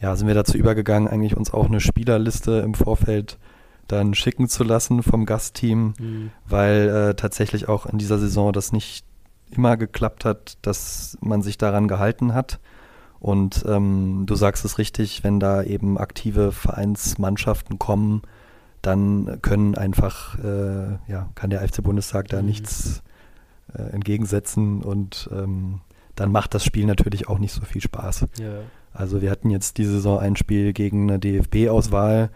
ja, 0.00 0.14
sind 0.16 0.28
wir 0.28 0.34
dazu 0.34 0.56
übergegangen, 0.56 1.08
eigentlich 1.08 1.36
uns 1.36 1.52
auch 1.52 1.66
eine 1.66 1.80
Spielerliste 1.80 2.60
im 2.60 2.74
Vorfeld 2.74 3.38
dann 3.86 4.14
schicken 4.14 4.48
zu 4.48 4.64
lassen 4.64 5.02
vom 5.02 5.24
Gastteam, 5.24 5.94
mhm. 5.98 6.30
weil 6.46 6.88
äh, 6.88 7.14
tatsächlich 7.14 7.68
auch 7.68 7.86
in 7.86 7.98
dieser 7.98 8.18
Saison 8.18 8.52
das 8.52 8.72
nicht 8.72 9.04
immer 9.50 9.76
geklappt 9.76 10.24
hat, 10.24 10.58
dass 10.62 11.16
man 11.20 11.42
sich 11.42 11.56
daran 11.56 11.88
gehalten 11.88 12.34
hat. 12.34 12.60
Und 13.20 13.64
ähm, 13.66 14.24
du 14.26 14.34
sagst 14.34 14.64
es 14.64 14.78
richtig, 14.78 15.24
wenn 15.24 15.40
da 15.40 15.62
eben 15.62 15.98
aktive 15.98 16.52
Vereinsmannschaften 16.52 17.78
kommen, 17.78 18.22
dann 18.82 19.40
können 19.42 19.74
einfach, 19.74 20.38
äh, 20.38 20.98
ja, 21.08 21.28
kann 21.34 21.50
der 21.50 21.66
FC 21.66 21.82
Bundestag 21.82 22.28
da 22.28 22.40
mhm. 22.40 22.46
nichts 22.46 23.02
äh, 23.74 23.82
entgegensetzen 23.82 24.82
und 24.82 25.28
ähm, 25.32 25.80
dann 26.14 26.32
macht 26.32 26.54
das 26.54 26.64
Spiel 26.64 26.86
natürlich 26.86 27.28
auch 27.28 27.38
nicht 27.38 27.52
so 27.52 27.62
viel 27.62 27.80
Spaß. 27.80 28.26
Ja. 28.40 28.60
Also 28.92 29.20
wir 29.20 29.30
hatten 29.30 29.50
jetzt 29.50 29.78
diese 29.78 29.92
Saison 29.92 30.18
ein 30.18 30.36
Spiel 30.36 30.72
gegen 30.72 31.08
eine 31.08 31.18
DFB-Auswahl, 31.18 32.30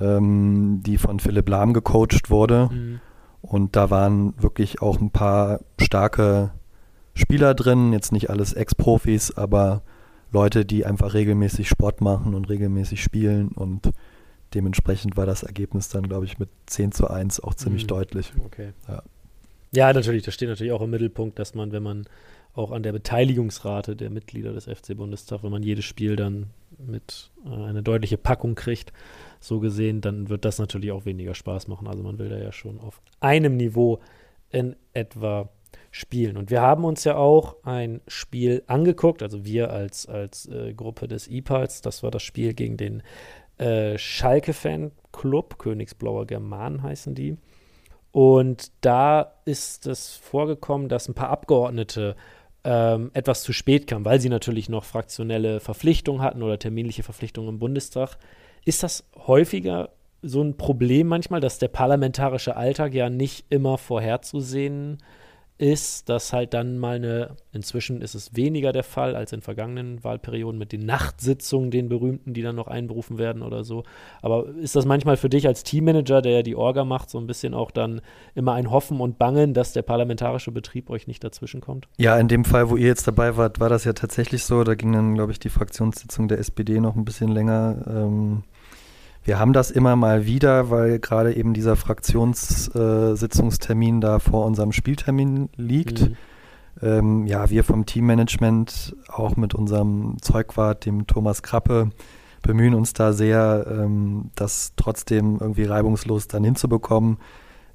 ähm, 0.00 0.80
die 0.84 0.98
von 0.98 1.18
Philipp 1.18 1.48
Lahm 1.48 1.72
gecoacht 1.72 2.30
wurde. 2.30 2.70
Mhm. 2.72 3.00
Und 3.40 3.76
da 3.76 3.90
waren 3.90 4.34
wirklich 4.40 4.82
auch 4.82 5.00
ein 5.00 5.10
paar 5.10 5.60
starke 5.80 6.50
Spieler 7.14 7.54
drin, 7.54 7.92
jetzt 7.92 8.12
nicht 8.12 8.30
alles 8.30 8.52
Ex-Profis, 8.52 9.36
aber 9.36 9.82
Leute, 10.30 10.64
die 10.64 10.84
einfach 10.84 11.14
regelmäßig 11.14 11.68
Sport 11.68 12.00
machen 12.00 12.34
und 12.34 12.48
regelmäßig 12.48 13.02
spielen 13.02 13.48
und 13.48 13.90
dementsprechend 14.54 15.16
war 15.16 15.26
das 15.26 15.42
Ergebnis 15.42 15.88
dann, 15.88 16.08
glaube 16.08 16.26
ich, 16.26 16.38
mit 16.38 16.48
10 16.66 16.92
zu 16.92 17.08
1 17.08 17.40
auch 17.40 17.54
ziemlich 17.54 17.84
mhm. 17.84 17.88
deutlich. 17.88 18.32
Okay. 18.44 18.72
Ja. 18.88 19.02
ja, 19.72 19.92
natürlich, 19.92 20.24
das 20.24 20.34
steht 20.34 20.48
natürlich 20.48 20.72
auch 20.72 20.82
im 20.82 20.90
Mittelpunkt, 20.90 21.38
dass 21.38 21.54
man, 21.54 21.72
wenn 21.72 21.82
man 21.82 22.06
auch 22.54 22.72
an 22.72 22.82
der 22.82 22.92
Beteiligungsrate 22.92 23.94
der 23.94 24.10
Mitglieder 24.10 24.52
des 24.52 24.64
FC 24.64 24.96
Bundestag, 24.96 25.42
wenn 25.42 25.50
man 25.50 25.62
jedes 25.62 25.84
Spiel 25.84 26.16
dann 26.16 26.46
mit 26.78 27.30
äh, 27.46 27.50
eine 27.50 27.82
deutliche 27.82 28.16
Packung 28.18 28.54
kriegt, 28.54 28.92
so 29.38 29.60
gesehen, 29.60 30.00
dann 30.00 30.28
wird 30.28 30.44
das 30.44 30.58
natürlich 30.58 30.90
auch 30.90 31.04
weniger 31.04 31.34
Spaß 31.34 31.68
machen. 31.68 31.86
Also 31.86 32.02
man 32.02 32.18
will 32.18 32.28
da 32.28 32.36
ja 32.36 32.52
schon 32.52 32.80
auf 32.80 33.00
einem 33.20 33.56
Niveau 33.56 34.00
in 34.50 34.76
etwa 34.92 35.50
spielen. 35.98 36.36
Und 36.36 36.50
wir 36.50 36.60
haben 36.60 36.84
uns 36.84 37.02
ja 37.02 37.16
auch 37.16 37.56
ein 37.64 38.00
Spiel 38.06 38.62
angeguckt, 38.68 39.20
also 39.20 39.44
wir 39.44 39.72
als, 39.72 40.06
als 40.06 40.46
äh, 40.46 40.72
Gruppe 40.72 41.08
des 41.08 41.26
IPALs, 41.26 41.82
das 41.82 42.04
war 42.04 42.12
das 42.12 42.22
Spiel 42.22 42.54
gegen 42.54 42.76
den 42.76 43.02
äh, 43.58 43.98
Schalke-Fan-Club, 43.98 45.58
Königsblauer 45.58 46.26
Germanen 46.26 46.84
heißen 46.84 47.16
die. 47.16 47.36
Und 48.12 48.70
da 48.80 49.32
ist 49.44 49.88
es 49.88 50.14
vorgekommen, 50.14 50.88
dass 50.88 51.08
ein 51.08 51.14
paar 51.14 51.30
Abgeordnete 51.30 52.14
ähm, 52.62 53.10
etwas 53.14 53.42
zu 53.42 53.52
spät 53.52 53.88
kamen, 53.88 54.04
weil 54.04 54.20
sie 54.20 54.28
natürlich 54.28 54.68
noch 54.68 54.84
fraktionelle 54.84 55.58
Verpflichtungen 55.58 56.22
hatten 56.22 56.44
oder 56.44 56.60
terminliche 56.60 57.02
Verpflichtungen 57.02 57.48
im 57.48 57.58
Bundestag. 57.58 58.18
Ist 58.64 58.84
das 58.84 59.04
häufiger 59.26 59.90
so 60.22 60.42
ein 60.42 60.56
Problem 60.56 61.08
manchmal, 61.08 61.40
dass 61.40 61.58
der 61.58 61.68
parlamentarische 61.68 62.56
Alltag 62.56 62.94
ja 62.94 63.10
nicht 63.10 63.46
immer 63.50 63.78
vorherzusehen 63.78 64.94
ist? 64.94 65.04
Ist, 65.58 66.08
dass 66.08 66.32
halt 66.32 66.54
dann 66.54 66.78
mal 66.78 66.96
eine, 66.96 67.36
inzwischen 67.52 68.00
ist 68.00 68.14
es 68.14 68.36
weniger 68.36 68.72
der 68.72 68.84
Fall 68.84 69.16
als 69.16 69.32
in 69.32 69.42
vergangenen 69.42 70.02
Wahlperioden 70.04 70.56
mit 70.56 70.70
den 70.70 70.86
Nachtsitzungen, 70.86 71.72
den 71.72 71.88
berühmten, 71.88 72.32
die 72.32 72.42
dann 72.42 72.54
noch 72.54 72.68
einberufen 72.68 73.18
werden 73.18 73.42
oder 73.42 73.64
so. 73.64 73.82
Aber 74.22 74.48
ist 74.60 74.76
das 74.76 74.86
manchmal 74.86 75.16
für 75.16 75.28
dich 75.28 75.48
als 75.48 75.64
Teammanager, 75.64 76.22
der 76.22 76.32
ja 76.32 76.42
die 76.42 76.54
Orga 76.54 76.84
macht, 76.84 77.10
so 77.10 77.18
ein 77.18 77.26
bisschen 77.26 77.54
auch 77.54 77.72
dann 77.72 78.00
immer 78.36 78.54
ein 78.54 78.70
Hoffen 78.70 79.00
und 79.00 79.18
Bangen, 79.18 79.52
dass 79.52 79.72
der 79.72 79.82
parlamentarische 79.82 80.52
Betrieb 80.52 80.90
euch 80.90 81.08
nicht 81.08 81.24
dazwischen 81.24 81.60
kommt? 81.60 81.88
Ja, 81.98 82.16
in 82.18 82.28
dem 82.28 82.44
Fall, 82.44 82.70
wo 82.70 82.76
ihr 82.76 82.86
jetzt 82.86 83.08
dabei 83.08 83.36
wart, 83.36 83.58
war 83.58 83.68
das 83.68 83.84
ja 83.84 83.92
tatsächlich 83.94 84.44
so. 84.44 84.62
Da 84.62 84.76
ging 84.76 84.92
dann, 84.92 85.14
glaube 85.14 85.32
ich, 85.32 85.40
die 85.40 85.50
Fraktionssitzung 85.50 86.28
der 86.28 86.38
SPD 86.38 86.78
noch 86.78 86.94
ein 86.94 87.04
bisschen 87.04 87.30
länger. 87.30 87.84
Ähm 87.88 88.44
wir 89.28 89.38
haben 89.38 89.52
das 89.52 89.70
immer 89.70 89.94
mal 89.94 90.24
wieder, 90.24 90.70
weil 90.70 90.98
gerade 91.00 91.36
eben 91.36 91.52
dieser 91.52 91.76
Fraktionssitzungstermin 91.76 93.98
äh, 93.98 94.00
da 94.00 94.20
vor 94.20 94.46
unserem 94.46 94.72
Spieltermin 94.72 95.50
liegt. 95.54 96.00
Mhm. 96.00 96.16
Ähm, 96.80 97.26
ja, 97.26 97.50
wir 97.50 97.62
vom 97.62 97.84
Teammanagement, 97.84 98.96
auch 99.06 99.36
mit 99.36 99.54
unserem 99.54 100.16
Zeugwart, 100.22 100.86
dem 100.86 101.06
Thomas 101.06 101.42
Krappe, 101.42 101.90
bemühen 102.40 102.72
uns 102.72 102.94
da 102.94 103.12
sehr, 103.12 103.66
ähm, 103.70 104.30
das 104.34 104.72
trotzdem 104.76 105.36
irgendwie 105.38 105.64
reibungslos 105.64 106.26
dann 106.28 106.42
hinzubekommen. 106.42 107.18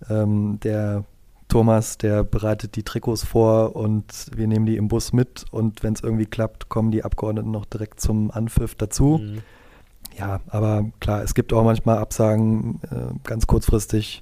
Ähm, 0.09 0.59
der 0.63 1.03
Thomas, 1.49 1.99
der 1.99 2.23
bereitet 2.23 2.77
die 2.77 2.83
Trikots 2.83 3.23
vor 3.23 3.75
und 3.75 4.31
wir 4.35 4.47
nehmen 4.47 4.65
die 4.65 4.77
im 4.77 4.87
Bus 4.87 5.13
mit 5.13 5.45
und 5.51 5.83
wenn 5.83 5.93
es 5.93 6.01
irgendwie 6.01 6.25
klappt, 6.25 6.69
kommen 6.69 6.89
die 6.89 7.03
Abgeordneten 7.03 7.51
noch 7.51 7.65
direkt 7.65 7.99
zum 7.99 8.31
Anpfiff 8.31 8.73
dazu. 8.73 9.19
Mhm. 9.21 9.43
Ja, 10.17 10.41
aber 10.47 10.85
klar, 10.99 11.23
es 11.23 11.33
gibt 11.33 11.53
auch 11.53 11.63
manchmal 11.63 11.97
Absagen 11.97 12.79
äh, 12.91 13.13
ganz 13.23 13.47
kurzfristig 13.47 14.21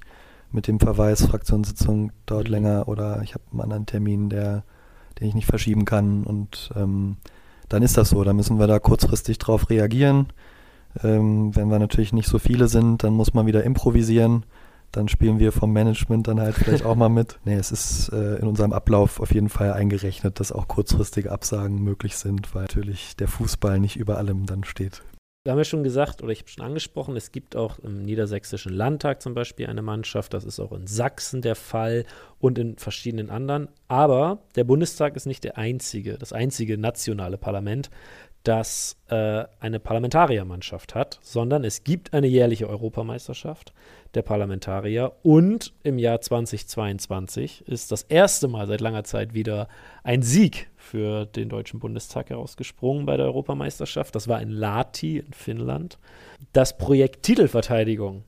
mit 0.50 0.66
dem 0.66 0.80
Verweis, 0.80 1.26
Fraktionssitzung 1.26 2.12
dauert 2.26 2.46
mhm. 2.46 2.52
länger 2.52 2.88
oder 2.88 3.20
ich 3.22 3.34
habe 3.34 3.44
einen 3.50 3.60
anderen 3.60 3.86
Termin, 3.86 4.28
der, 4.28 4.64
den 5.18 5.28
ich 5.28 5.34
nicht 5.34 5.46
verschieben 5.46 5.84
kann 5.84 6.24
und 6.24 6.70
ähm, 6.76 7.16
dann 7.68 7.82
ist 7.82 7.96
das 7.96 8.10
so. 8.10 8.22
Dann 8.22 8.36
müssen 8.36 8.58
wir 8.58 8.66
da 8.66 8.78
kurzfristig 8.78 9.38
drauf 9.38 9.70
reagieren. 9.70 10.26
Ähm, 11.02 11.56
wenn 11.56 11.70
wir 11.70 11.78
natürlich 11.78 12.12
nicht 12.12 12.28
so 12.28 12.38
viele 12.38 12.68
sind, 12.68 13.02
dann 13.02 13.14
muss 13.14 13.32
man 13.32 13.46
wieder 13.46 13.64
improvisieren. 13.64 14.44
Dann 14.90 15.08
spielen 15.08 15.38
wir 15.38 15.52
vom 15.52 15.72
Management 15.72 16.28
dann 16.28 16.38
halt 16.38 16.54
vielleicht 16.54 16.84
auch 16.84 16.96
mal 16.96 17.08
mit. 17.08 17.38
Nee, 17.46 17.54
es 17.54 17.72
ist 17.72 18.10
äh, 18.12 18.36
in 18.36 18.46
unserem 18.46 18.74
Ablauf 18.74 19.20
auf 19.20 19.32
jeden 19.32 19.48
Fall 19.48 19.72
eingerechnet, 19.72 20.38
dass 20.38 20.52
auch 20.52 20.68
kurzfristige 20.68 21.32
Absagen 21.32 21.82
möglich 21.82 22.16
sind, 22.16 22.54
weil 22.54 22.62
natürlich 22.62 23.16
der 23.16 23.28
Fußball 23.28 23.80
nicht 23.80 23.96
über 23.96 24.18
allem 24.18 24.44
dann 24.44 24.64
steht. 24.64 25.02
Wir 25.44 25.50
haben 25.50 25.58
ja 25.58 25.64
schon 25.64 25.82
gesagt, 25.82 26.22
oder 26.22 26.30
ich 26.30 26.38
habe 26.38 26.50
schon 26.50 26.64
angesprochen, 26.64 27.16
es 27.16 27.32
gibt 27.32 27.56
auch 27.56 27.80
im 27.80 28.04
Niedersächsischen 28.04 28.72
Landtag 28.72 29.20
zum 29.20 29.34
Beispiel 29.34 29.66
eine 29.66 29.82
Mannschaft, 29.82 30.34
das 30.34 30.44
ist 30.44 30.60
auch 30.60 30.70
in 30.70 30.86
Sachsen 30.86 31.42
der 31.42 31.56
Fall 31.56 32.04
und 32.38 32.60
in 32.60 32.78
verschiedenen 32.78 33.28
anderen. 33.28 33.66
Aber 33.88 34.38
der 34.54 34.62
Bundestag 34.62 35.16
ist 35.16 35.26
nicht 35.26 35.42
der 35.42 35.58
einzige, 35.58 36.16
das 36.16 36.32
einzige 36.32 36.78
nationale 36.78 37.38
Parlament, 37.38 37.90
das 38.44 38.96
äh, 39.08 39.44
eine 39.58 39.80
Parlamentariermannschaft 39.80 40.94
hat, 40.94 41.18
sondern 41.22 41.64
es 41.64 41.82
gibt 41.82 42.14
eine 42.14 42.28
jährliche 42.28 42.68
Europameisterschaft 42.68 43.72
der 44.14 44.22
Parlamentarier 44.22 45.12
und 45.24 45.72
im 45.82 45.98
Jahr 45.98 46.20
2022 46.20 47.66
ist 47.66 47.90
das 47.90 48.02
erste 48.02 48.46
Mal 48.46 48.68
seit 48.68 48.80
langer 48.80 49.02
Zeit 49.02 49.34
wieder 49.34 49.66
ein 50.04 50.22
Sieg 50.22 50.70
für 50.92 51.24
den 51.24 51.48
Deutschen 51.48 51.80
Bundestag 51.80 52.28
herausgesprungen 52.28 53.06
bei 53.06 53.16
der 53.16 53.24
Europameisterschaft. 53.24 54.14
Das 54.14 54.28
war 54.28 54.42
in 54.42 54.50
Lahti 54.50 55.20
in 55.20 55.32
Finnland. 55.32 55.96
Das 56.52 56.76
Projekt 56.76 57.22
Titelverteidigung, 57.22 58.24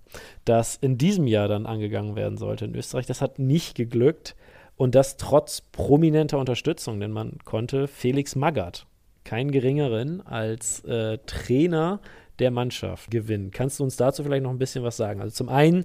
das 0.46 0.76
in 0.76 0.96
diesem 0.96 1.26
Jahr 1.26 1.46
dann 1.46 1.66
angegangen 1.66 2.16
werden 2.16 2.38
sollte 2.38 2.64
in 2.64 2.74
Österreich, 2.74 3.04
das 3.04 3.20
hat 3.20 3.38
nicht 3.38 3.74
geglückt 3.74 4.34
und 4.76 4.94
das 4.94 5.18
trotz 5.18 5.60
prominenter 5.60 6.38
Unterstützung, 6.38 7.00
denn 7.00 7.10
man 7.10 7.36
konnte 7.44 7.86
Felix 7.86 8.34
Magath 8.34 8.86
keinen 9.24 9.50
geringeren 9.50 10.26
als 10.26 10.82
äh, 10.86 11.18
Trainer 11.26 12.00
der 12.38 12.50
Mannschaft 12.50 13.10
gewinnen. 13.10 13.50
Kannst 13.50 13.78
du 13.78 13.84
uns 13.84 13.96
dazu 13.96 14.22
vielleicht 14.22 14.42
noch 14.42 14.50
ein 14.50 14.58
bisschen 14.58 14.84
was 14.84 14.96
sagen? 14.96 15.20
Also 15.20 15.34
zum 15.34 15.50
einen 15.50 15.84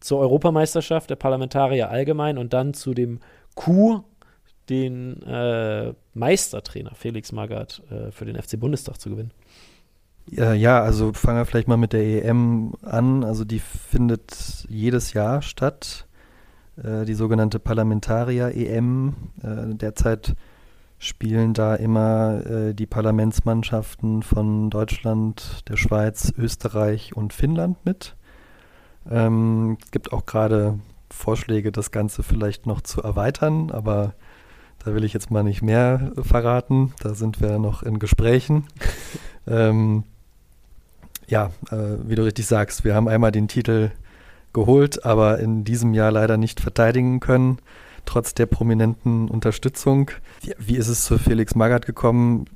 zur 0.00 0.18
Europameisterschaft 0.18 1.08
der 1.08 1.16
Parlamentarier 1.16 1.88
allgemein 1.88 2.36
und 2.36 2.52
dann 2.52 2.74
zu 2.74 2.94
dem 2.94 3.20
Coup, 3.54 4.02
den 4.68 5.22
äh, 5.22 5.94
Meistertrainer 6.14 6.94
Felix 6.94 7.32
Magath 7.32 7.82
äh, 7.90 8.10
für 8.10 8.24
den 8.24 8.40
FC 8.40 8.58
Bundestag 8.58 9.00
zu 9.00 9.10
gewinnen. 9.10 9.32
Ja, 10.28 10.82
also 10.82 11.12
fangen 11.12 11.38
wir 11.38 11.44
vielleicht 11.44 11.68
mal 11.68 11.76
mit 11.76 11.92
der 11.92 12.24
EM 12.24 12.74
an. 12.82 13.22
Also 13.22 13.44
die 13.44 13.60
findet 13.60 14.66
jedes 14.68 15.12
Jahr 15.12 15.40
statt, 15.40 16.08
äh, 16.82 17.04
die 17.04 17.14
sogenannte 17.14 17.60
Parlamentarier-EM. 17.60 19.14
Äh, 19.42 19.74
derzeit 19.76 20.34
spielen 20.98 21.54
da 21.54 21.74
immer 21.76 22.44
äh, 22.44 22.74
die 22.74 22.86
Parlamentsmannschaften 22.86 24.22
von 24.22 24.70
Deutschland, 24.70 25.68
der 25.68 25.76
Schweiz, 25.76 26.32
Österreich 26.36 27.16
und 27.16 27.32
Finnland 27.32 27.84
mit. 27.84 28.16
Ähm, 29.08 29.78
es 29.84 29.90
gibt 29.92 30.12
auch 30.12 30.26
gerade 30.26 30.80
Vorschläge, 31.10 31.70
das 31.70 31.92
Ganze 31.92 32.22
vielleicht 32.22 32.66
noch 32.66 32.80
zu 32.80 33.02
erweitern, 33.02 33.70
aber 33.70 34.14
da 34.84 34.94
will 34.94 35.04
ich 35.04 35.12
jetzt 35.12 35.30
mal 35.30 35.42
nicht 35.42 35.62
mehr 35.62 36.12
verraten. 36.20 36.92
Da 37.00 37.14
sind 37.14 37.40
wir 37.40 37.58
noch 37.58 37.82
in 37.82 37.98
Gesprächen. 37.98 38.66
ähm, 39.46 40.04
ja, 41.26 41.50
äh, 41.70 41.96
wie 42.06 42.14
du 42.14 42.24
richtig 42.24 42.46
sagst, 42.46 42.84
wir 42.84 42.94
haben 42.94 43.08
einmal 43.08 43.32
den 43.32 43.48
Titel 43.48 43.90
geholt, 44.52 45.04
aber 45.04 45.38
in 45.38 45.64
diesem 45.64 45.92
Jahr 45.92 46.10
leider 46.10 46.36
nicht 46.36 46.60
verteidigen 46.60 47.20
können, 47.20 47.58
trotz 48.04 48.32
der 48.32 48.46
prominenten 48.46 49.28
Unterstützung. 49.28 50.10
Wie, 50.40 50.54
wie 50.58 50.76
ist 50.76 50.88
es 50.88 51.04
zu 51.04 51.18
Felix 51.18 51.54
Magath 51.54 51.84
gekommen? 51.84 52.46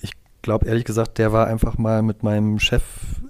Ich 0.00 0.12
glaube 0.42 0.66
ehrlich 0.66 0.84
gesagt, 0.84 1.18
der 1.18 1.32
war 1.32 1.46
einfach 1.46 1.78
mal 1.78 2.02
mit 2.02 2.22
meinem 2.22 2.58
Chef 2.58 2.82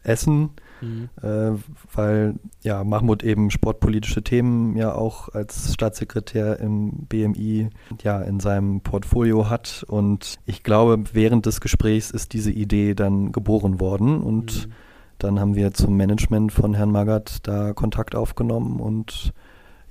essen, 0.03 0.51
mhm. 0.81 1.09
äh, 1.23 1.53
weil 1.93 2.35
ja 2.63 2.85
Mahmoud 2.85 3.23
eben 3.23 3.51
sportpolitische 3.51 4.23
Themen 4.23 4.77
ja 4.77 4.95
auch 4.95 5.29
als 5.31 5.73
Staatssekretär 5.73 6.59
im 6.61 7.07
BMI 7.09 7.71
ja 8.03 8.21
in 8.21 8.41
seinem 8.41 8.81
Portfolio 8.81 9.49
hat. 9.49 9.85
Und 9.89 10.39
ich 10.47 10.63
glaube, 10.63 11.03
während 11.13 11.47
des 11.47 11.61
Gesprächs 11.61 12.11
ist 12.11 12.33
diese 12.33 12.51
Idee 12.51 12.95
dann 12.95 13.33
geboren 13.33 13.81
worden. 13.81 14.21
Und 14.21 14.67
mhm. 14.67 14.73
dann 15.19 15.41
haben 15.41 15.55
wir 15.55 15.73
zum 15.73 15.97
Management 15.97 16.53
von 16.53 16.75
Herrn 16.75 16.91
Magath 16.91 17.39
da 17.47 17.73
Kontakt 17.73 18.15
aufgenommen 18.15 18.81
und 18.81 19.33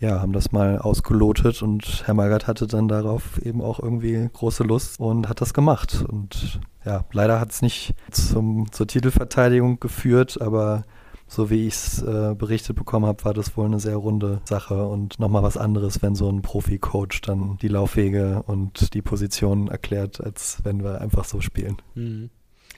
ja, 0.06 0.22
haben 0.22 0.34
das 0.34 0.52
mal 0.52 0.78
ausgelotet 0.78 1.64
und 1.64 2.04
Herr 2.06 2.14
Magath 2.14 2.46
hatte 2.46 2.68
dann 2.68 2.88
darauf 2.88 3.42
eben 3.42 3.60
auch 3.62 3.80
irgendwie 3.80 4.30
große 4.32 4.64
Lust 4.64 5.00
und 5.00 5.28
hat 5.28 5.42
das 5.42 5.56
gemacht. 5.56 6.06
Und 6.08 6.60
ja, 6.86 7.04
leider 7.12 7.40
hat 7.40 7.52
es 7.52 7.64
nicht 7.64 7.96
zum, 8.12 8.72
zur 8.72 8.86
Titelverteidigung 8.86 9.80
geführt, 9.80 10.40
aber 10.40 10.86
so 11.28 11.50
wie 11.50 11.66
ich 11.66 11.74
es 11.74 12.04
äh, 12.04 12.36
berichtet 12.38 12.76
bekommen 12.76 13.08
habe, 13.08 13.26
war 13.26 13.34
das 13.34 13.58
wohl 13.58 13.66
eine 13.66 13.80
sehr 13.80 13.96
runde 13.96 14.42
Sache 14.46 14.86
und 14.86 15.20
nochmal 15.20 15.42
was 15.42 15.58
anderes, 15.58 16.04
wenn 16.04 16.14
so 16.14 16.30
ein 16.30 16.44
Profi-Coach 16.44 17.22
dann 17.22 17.58
die 17.58 17.68
Laufwege 17.68 18.44
und 18.46 18.94
die 18.94 19.02
Positionen 19.02 19.70
erklärt, 19.70 20.24
als 20.24 20.60
wenn 20.64 20.84
wir 20.84 21.02
einfach 21.02 21.26
so 21.26 21.42
spielen. 21.42 21.78
Mhm. 21.96 22.30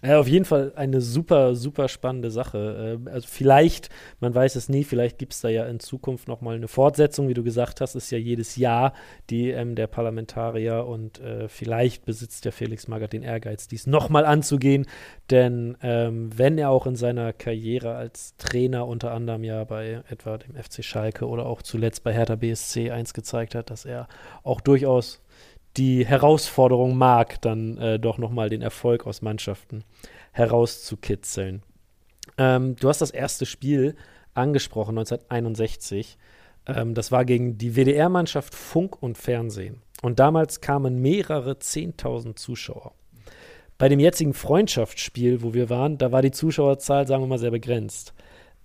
Ja, 0.03 0.19
auf 0.19 0.27
jeden 0.27 0.45
Fall 0.45 0.73
eine 0.75 1.01
super, 1.01 1.55
super 1.55 1.87
spannende 1.87 2.29
Sache. 2.29 2.97
Ähm, 2.97 3.07
also 3.07 3.27
vielleicht, 3.29 3.89
man 4.19 4.33
weiß 4.33 4.55
es 4.55 4.69
nie, 4.69 4.83
vielleicht 4.83 5.17
gibt 5.17 5.33
es 5.33 5.41
da 5.41 5.49
ja 5.49 5.65
in 5.65 5.79
Zukunft 5.79 6.27
nochmal 6.27 6.55
eine 6.55 6.67
Fortsetzung, 6.67 7.27
wie 7.27 7.33
du 7.33 7.43
gesagt 7.43 7.81
hast, 7.81 7.95
ist 7.95 8.11
ja 8.11 8.17
jedes 8.17 8.55
Jahr 8.57 8.93
die 9.29 9.49
ähm, 9.49 9.75
der 9.75 9.87
Parlamentarier 9.87 10.85
und 10.85 11.19
äh, 11.19 11.47
vielleicht 11.49 12.05
besitzt 12.05 12.45
der 12.45 12.51
Felix 12.51 12.87
Magath 12.87 13.13
den 13.13 13.23
Ehrgeiz, 13.23 13.67
dies 13.67 13.87
nochmal 13.87 14.25
anzugehen, 14.25 14.85
denn 15.31 15.77
ähm, 15.81 16.29
wenn 16.37 16.57
er 16.57 16.69
auch 16.69 16.85
in 16.85 16.95
seiner 16.95 17.33
Karriere 17.33 17.95
als 17.95 18.35
Trainer 18.37 18.87
unter 18.87 19.11
anderem 19.11 19.43
ja 19.43 19.63
bei 19.63 20.03
etwa 20.09 20.37
dem 20.37 20.55
FC 20.55 20.83
Schalke 20.83 21.27
oder 21.27 21.45
auch 21.45 21.61
zuletzt 21.61 22.03
bei 22.03 22.13
Hertha 22.13 22.35
BSC 22.35 22.91
eins 22.91 23.13
gezeigt 23.13 23.55
hat, 23.55 23.69
dass 23.69 23.85
er 23.85 24.07
auch 24.43 24.61
durchaus 24.61 25.21
die 25.77 26.05
Herausforderung 26.05 26.97
mag, 26.97 27.41
dann 27.41 27.77
äh, 27.77 27.99
doch 27.99 28.17
nochmal 28.17 28.49
den 28.49 28.61
Erfolg 28.61 29.05
aus 29.05 29.21
Mannschaften 29.21 29.83
herauszukitzeln. 30.31 31.63
Ähm, 32.37 32.75
du 32.75 32.89
hast 32.89 33.01
das 33.01 33.11
erste 33.11 33.45
Spiel 33.45 33.95
angesprochen, 34.33 34.97
1961. 34.97 36.17
Ähm, 36.65 36.93
das 36.93 37.11
war 37.11 37.25
gegen 37.25 37.57
die 37.57 37.75
WDR-Mannschaft 37.75 38.53
Funk 38.53 39.01
und 39.01 39.17
Fernsehen. 39.17 39.81
Und 40.01 40.19
damals 40.19 40.61
kamen 40.61 41.01
mehrere 41.01 41.53
10.000 41.53 42.35
Zuschauer. 42.35 42.93
Bei 43.77 43.89
dem 43.89 43.99
jetzigen 43.99 44.33
Freundschaftsspiel, 44.33 45.41
wo 45.41 45.53
wir 45.53 45.69
waren, 45.69 45.97
da 45.97 46.11
war 46.11 46.21
die 46.21 46.31
Zuschauerzahl, 46.31 47.07
sagen 47.07 47.23
wir 47.23 47.27
mal, 47.27 47.39
sehr 47.39 47.51
begrenzt. 47.51 48.13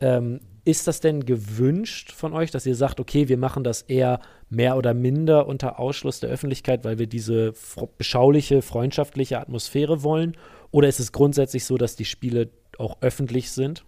Ähm, 0.01 0.41
ist 0.65 0.87
das 0.87 1.01
denn 1.01 1.25
gewünscht 1.25 2.13
von 2.13 2.33
euch, 2.33 2.51
dass 2.51 2.67
ihr 2.67 2.77
sagt, 2.77 3.01
okay, 3.01 3.29
wir 3.29 3.39
machen 3.39 3.65
das 3.65 3.83
eher 3.83 4.21
mehr 4.49 4.77
oder 4.77 4.95
minder 4.95 5.47
unter 5.47 5.79
Ausschluss 5.79 6.21
der 6.21 6.31
Öffentlichkeit, 6.31 6.85
weil 6.85 6.99
wir 6.99 7.07
diese 7.07 7.55
beschauliche, 7.99 8.63
freundschaftliche 8.63 9.41
Atmosphäre 9.41 10.03
wollen? 10.03 10.37
Oder 10.71 10.89
ist 10.89 11.01
es 11.01 11.13
grundsätzlich 11.13 11.65
so, 11.65 11.77
dass 11.77 11.97
die 11.97 12.05
Spiele 12.05 12.51
auch 12.79 12.99
öffentlich 13.01 13.51
sind? 13.51 13.85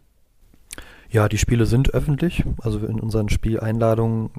Ja, 1.11 1.29
die 1.29 1.39
Spiele 1.39 1.67
sind 1.67 1.95
öffentlich. 1.95 2.43
Also 2.61 2.79
in 2.85 2.99
unseren 2.99 3.29
Spieleinladungen 3.29 4.31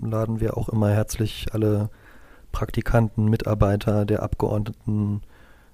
laden 0.00 0.40
wir 0.40 0.56
auch 0.56 0.68
immer 0.68 0.90
herzlich 0.90 1.46
alle 1.52 1.90
Praktikanten, 2.52 3.28
Mitarbeiter 3.28 4.04
der 4.04 4.22
Abgeordneten 4.22 5.22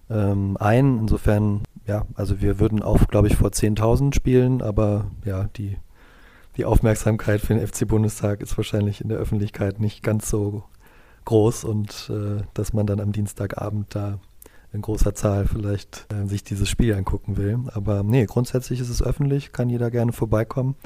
ähm, 0.08 0.56
ein. 0.58 0.98
Insofern, 0.98 1.62
ja, 1.86 2.06
also 2.14 2.40
wir 2.40 2.58
würden 2.58 2.82
auch, 2.82 3.06
glaube 3.08 3.28
ich, 3.28 3.36
vor 3.36 3.50
10.000 3.50 4.14
spielen, 4.14 4.62
aber 4.62 5.10
ja, 5.24 5.48
die 5.56 5.76
die 6.56 6.64
Aufmerksamkeit 6.64 7.40
für 7.40 7.54
den 7.54 7.66
FC-Bundestag 7.66 8.40
ist 8.40 8.56
wahrscheinlich 8.56 9.00
in 9.00 9.08
der 9.08 9.18
Öffentlichkeit 9.18 9.80
nicht 9.80 10.02
ganz 10.02 10.30
so 10.30 10.64
groß 11.24 11.64
und 11.64 12.10
äh, 12.10 12.42
dass 12.54 12.72
man 12.72 12.86
dann 12.86 13.00
am 13.00 13.12
Dienstagabend 13.12 13.94
da 13.94 14.18
in 14.72 14.82
großer 14.82 15.14
Zahl 15.14 15.46
vielleicht 15.46 16.06
äh, 16.12 16.26
sich 16.26 16.44
dieses 16.44 16.68
Spiel 16.68 16.94
angucken 16.94 17.36
will. 17.36 17.58
Aber 17.72 18.02
nee, 18.02 18.24
grundsätzlich 18.26 18.80
ist 18.80 18.88
es 18.88 19.02
öffentlich, 19.02 19.52
kann 19.52 19.68
jeder 19.68 19.90
gerne 19.90 20.12
vorbeikommen. 20.12 20.76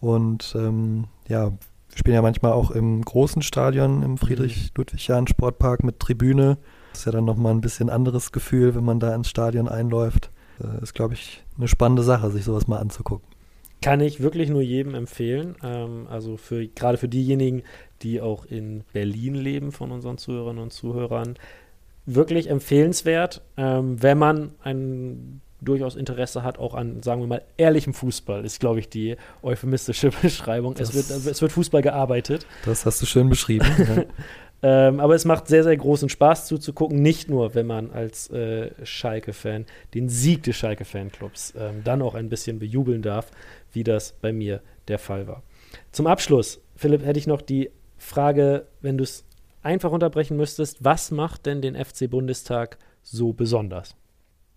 Und 0.00 0.54
ähm, 0.56 1.04
ja, 1.28 1.50
wir 1.50 1.98
spielen 1.98 2.14
ja 2.14 2.22
manchmal 2.22 2.52
auch 2.52 2.70
im 2.70 3.02
großen 3.02 3.42
Stadion, 3.42 4.02
im 4.02 4.18
Friedrich-Ludwig-Jahn-Sportpark 4.18 5.82
mit 5.82 6.00
Tribüne. 6.00 6.58
Das 6.92 7.00
ist 7.00 7.04
ja 7.06 7.12
dann 7.12 7.24
nochmal 7.24 7.52
ein 7.52 7.60
bisschen 7.60 7.90
anderes 7.90 8.32
Gefühl, 8.32 8.74
wenn 8.74 8.84
man 8.84 9.00
da 9.00 9.14
ins 9.14 9.28
Stadion 9.28 9.68
einläuft. 9.68 10.30
Äh, 10.62 10.82
ist, 10.82 10.94
glaube 10.94 11.14
ich, 11.14 11.44
eine 11.56 11.68
spannende 11.68 12.02
Sache, 12.02 12.30
sich 12.30 12.44
sowas 12.44 12.66
mal 12.66 12.78
anzugucken. 12.78 13.26
Kann 13.82 14.00
ich 14.00 14.20
wirklich 14.20 14.50
nur 14.50 14.62
jedem 14.62 14.94
empfehlen. 14.94 15.56
Ähm, 15.62 16.06
also 16.08 16.36
für, 16.36 16.66
gerade 16.66 16.98
für 16.98 17.08
diejenigen, 17.08 17.62
die 18.02 18.20
auch 18.20 18.44
in 18.44 18.84
Berlin 18.92 19.34
leben, 19.34 19.72
von 19.72 19.90
unseren 19.90 20.18
Zuhörerinnen 20.18 20.62
und 20.62 20.72
Zuhörern, 20.72 21.36
wirklich 22.06 22.48
empfehlenswert, 22.48 23.42
ähm, 23.56 24.02
wenn 24.02 24.18
man 24.18 24.52
ein 24.62 25.40
durchaus 25.62 25.96
Interesse 25.96 26.42
hat, 26.42 26.58
auch 26.58 26.74
an, 26.74 27.02
sagen 27.02 27.20
wir 27.20 27.26
mal, 27.26 27.42
ehrlichem 27.56 27.92
Fußball, 27.92 28.44
ist, 28.44 28.60
glaube 28.60 28.80
ich, 28.80 28.88
die 28.88 29.16
euphemistische 29.42 30.10
Beschreibung. 30.22 30.74
es 30.78 30.94
wird, 30.94 31.26
es 31.26 31.42
wird 31.42 31.52
Fußball 31.52 31.82
gearbeitet. 31.82 32.46
Das 32.64 32.86
hast 32.86 33.02
du 33.02 33.06
schön 33.06 33.28
beschrieben. 33.28 33.66
Ähm, 34.62 35.00
aber 35.00 35.14
es 35.14 35.24
macht 35.24 35.48
sehr, 35.48 35.64
sehr 35.64 35.76
großen 35.76 36.08
Spaß 36.08 36.46
zuzugucken, 36.46 37.00
nicht 37.00 37.30
nur, 37.30 37.54
wenn 37.54 37.66
man 37.66 37.90
als 37.90 38.30
äh, 38.30 38.70
Schalke-Fan 38.84 39.64
den 39.94 40.08
Sieg 40.08 40.42
des 40.42 40.56
Schalke-Fanclubs 40.56 41.54
ähm, 41.56 41.82
dann 41.82 42.02
auch 42.02 42.14
ein 42.14 42.28
bisschen 42.28 42.58
bejubeln 42.58 43.00
darf, 43.00 43.30
wie 43.72 43.84
das 43.84 44.12
bei 44.20 44.32
mir 44.32 44.60
der 44.88 44.98
Fall 44.98 45.26
war. 45.26 45.42
Zum 45.92 46.06
Abschluss, 46.06 46.60
Philipp, 46.76 47.04
hätte 47.04 47.18
ich 47.18 47.26
noch 47.26 47.42
die 47.42 47.70
Frage, 47.96 48.66
wenn 48.80 48.98
du 48.98 49.04
es 49.04 49.24
einfach 49.62 49.92
unterbrechen 49.92 50.36
müsstest, 50.36 50.84
was 50.84 51.10
macht 51.10 51.46
denn 51.46 51.62
den 51.62 51.76
FC 51.76 52.10
Bundestag 52.10 52.78
so 53.02 53.32
besonders? 53.32 53.94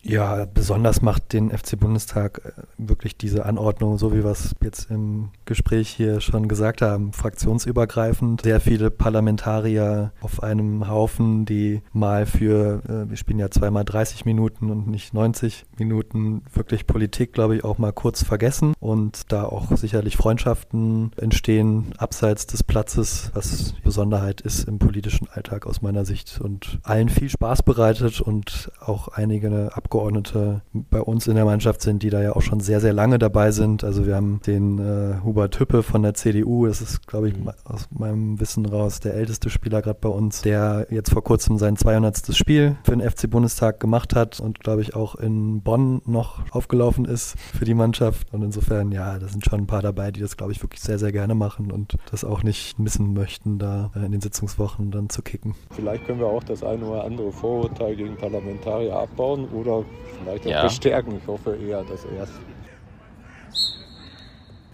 Ja, 0.05 0.45
besonders 0.45 1.01
macht 1.01 1.31
den 1.31 1.49
FC 1.49 1.79
Bundestag 1.79 2.41
äh, 2.43 2.61
wirklich 2.77 3.17
diese 3.17 3.45
Anordnung, 3.45 3.97
so 3.97 4.11
wie 4.11 4.23
wir 4.23 4.31
es 4.31 4.53
jetzt 4.61 4.91
im 4.91 5.29
Gespräch 5.45 5.87
hier 5.87 6.19
schon 6.19 6.49
gesagt 6.49 6.81
haben, 6.81 7.13
fraktionsübergreifend. 7.13 8.41
Sehr 8.41 8.59
viele 8.59 8.91
Parlamentarier 8.91 10.11
auf 10.19 10.43
einem 10.43 10.89
Haufen, 10.89 11.45
die 11.45 11.81
mal 11.93 12.25
für, 12.25 12.81
äh, 12.85 13.09
wir 13.09 13.15
spielen 13.15 13.39
ja 13.39 13.49
zweimal 13.49 13.85
30 13.85 14.25
Minuten 14.25 14.69
und 14.71 14.87
nicht 14.87 15.13
90 15.13 15.65
Minuten, 15.79 16.43
wirklich 16.53 16.85
Politik, 16.85 17.31
glaube 17.31 17.55
ich, 17.55 17.63
auch 17.63 17.77
mal 17.77 17.93
kurz 17.93 18.23
vergessen 18.23 18.73
und 18.81 19.31
da 19.31 19.45
auch 19.45 19.71
sicherlich 19.77 20.17
Freundschaften 20.17 21.11
entstehen 21.15 21.93
abseits 21.97 22.45
des 22.45 22.61
Platzes, 22.61 23.31
was 23.33 23.73
Besonderheit 23.85 24.41
ist 24.41 24.67
im 24.67 24.79
politischen 24.79 25.29
Alltag 25.29 25.65
aus 25.65 25.81
meiner 25.81 26.03
Sicht 26.03 26.41
und 26.41 26.79
allen 26.83 27.07
viel 27.07 27.29
Spaß 27.29 27.63
bereitet 27.63 28.19
und 28.19 28.69
auch 28.81 29.07
einige 29.07 29.73
Abgeordnete 29.73 29.92
Abgeordnete 29.93 30.61
bei 30.73 31.01
uns 31.01 31.27
in 31.27 31.35
der 31.35 31.45
Mannschaft 31.45 31.81
sind, 31.81 32.01
die 32.01 32.09
da 32.09 32.19
ja 32.19 32.35
auch 32.35 32.41
schon 32.41 32.59
sehr, 32.61 32.81
sehr 32.81 32.93
lange 32.93 33.19
dabei 33.19 33.51
sind. 33.51 33.83
Also 33.83 34.07
wir 34.07 34.15
haben 34.15 34.41
den 34.47 34.79
äh, 34.79 35.23
Hubert 35.23 35.59
Hüppe 35.59 35.83
von 35.83 36.01
der 36.01 36.15
CDU, 36.15 36.65
das 36.65 36.81
ist, 36.81 37.07
glaube 37.07 37.29
ich, 37.29 37.37
mhm. 37.37 37.51
aus 37.63 37.87
meinem 37.91 38.39
Wissen 38.39 38.65
raus 38.65 39.01
der 39.01 39.13
älteste 39.13 39.51
Spieler 39.51 39.83
gerade 39.83 39.99
bei 40.01 40.09
uns, 40.09 40.41
der 40.41 40.87
jetzt 40.89 41.11
vor 41.11 41.23
kurzem 41.23 41.59
sein 41.59 41.77
200. 41.77 42.35
Spiel 42.35 42.75
für 42.83 42.97
den 42.97 43.07
FC 43.07 43.29
Bundestag 43.29 43.79
gemacht 43.79 44.15
hat 44.15 44.39
und, 44.39 44.61
glaube 44.61 44.81
ich, 44.81 44.95
auch 44.95 45.13
in 45.13 45.61
Bonn 45.61 46.01
noch 46.05 46.39
aufgelaufen 46.51 47.05
ist 47.05 47.37
für 47.37 47.65
die 47.65 47.75
Mannschaft. 47.75 48.33
Und 48.33 48.41
insofern, 48.41 48.91
ja, 48.91 49.19
da 49.19 49.27
sind 49.27 49.45
schon 49.45 49.61
ein 49.61 49.67
paar 49.67 49.83
dabei, 49.83 50.09
die 50.09 50.21
das, 50.21 50.37
glaube 50.37 50.53
ich, 50.53 50.63
wirklich 50.63 50.81
sehr, 50.81 50.97
sehr 50.97 51.11
gerne 51.11 51.35
machen 51.35 51.71
und 51.71 51.97
das 52.09 52.23
auch 52.23 52.41
nicht 52.41 52.79
missen 52.79 53.13
möchten, 53.13 53.59
da 53.59 53.91
äh, 53.95 54.05
in 54.05 54.11
den 54.11 54.21
Sitzungswochen 54.21 54.89
dann 54.89 55.09
zu 55.09 55.21
kicken. 55.21 55.53
Vielleicht 55.69 56.07
können 56.07 56.19
wir 56.19 56.27
auch 56.27 56.43
das 56.43 56.63
eine 56.63 56.83
oder 56.83 57.03
andere 57.03 57.31
Vorurteil 57.31 57.95
gegen 57.95 58.15
Parlamentarier 58.15 58.95
abbauen 58.95 59.47
oder 59.49 59.82
vielleicht 60.19 60.45
auch 60.45 60.51
Ja. 60.51 60.63
bestärken. 60.63 61.17
Ich 61.21 61.27
hoffe 61.27 61.55
eher 61.55 61.83
das 61.83 62.05
erste. 62.05 62.39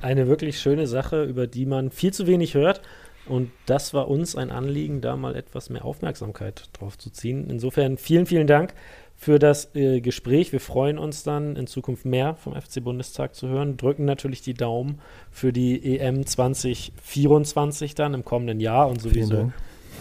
Eine 0.02 0.28
wirklich 0.28 0.60
schöne 0.60 0.88
Sache, 0.88 1.24
über 1.24 1.45
die 1.48 1.65
man 1.65 1.91
viel 1.91 2.13
zu 2.13 2.26
wenig 2.28 2.54
hört. 2.54 2.82
Und 3.28 3.52
das 3.65 3.93
war 3.93 4.08
uns 4.08 4.36
ein 4.36 4.50
Anliegen, 4.50 5.02
da 5.02 5.15
mal 5.15 5.36
etwas 5.36 5.69
mehr 5.69 5.86
Aufmerksamkeit 5.86 6.69
drauf 6.74 6.98
zu 6.98 7.12
ziehen. 7.12 7.48
Insofern 7.50 7.98
vielen, 7.98 8.26
vielen 8.26 8.48
Dank 8.48 8.74
für 9.15 9.38
das 9.38 9.76
äh, 9.76 10.00
Gespräch. 10.00 10.52
Wir 10.54 10.62
freuen 10.62 10.98
uns 10.98 11.24
dann 11.24 11.56
in 11.58 11.67
Zukunft 11.67 12.06
mehr 12.06 12.36
vom 12.36 12.60
FC 12.60 12.82
Bundestag 12.82 13.36
zu 13.36 13.48
hören. 13.50 13.76
Drücken 13.78 14.06
natürlich 14.06 14.41
die 14.41 14.54
Daumen 14.54 15.00
für 15.30 15.52
die 15.52 16.00
EM 16.00 16.26
2024 16.26 17.93
dann 17.93 18.13
im 18.13 18.24
kommenden 18.24 18.62
Jahr 18.62 18.88
und 18.88 19.02
Vielen 19.02 19.13
sowieso 19.13 19.36
Dank. 19.36 19.54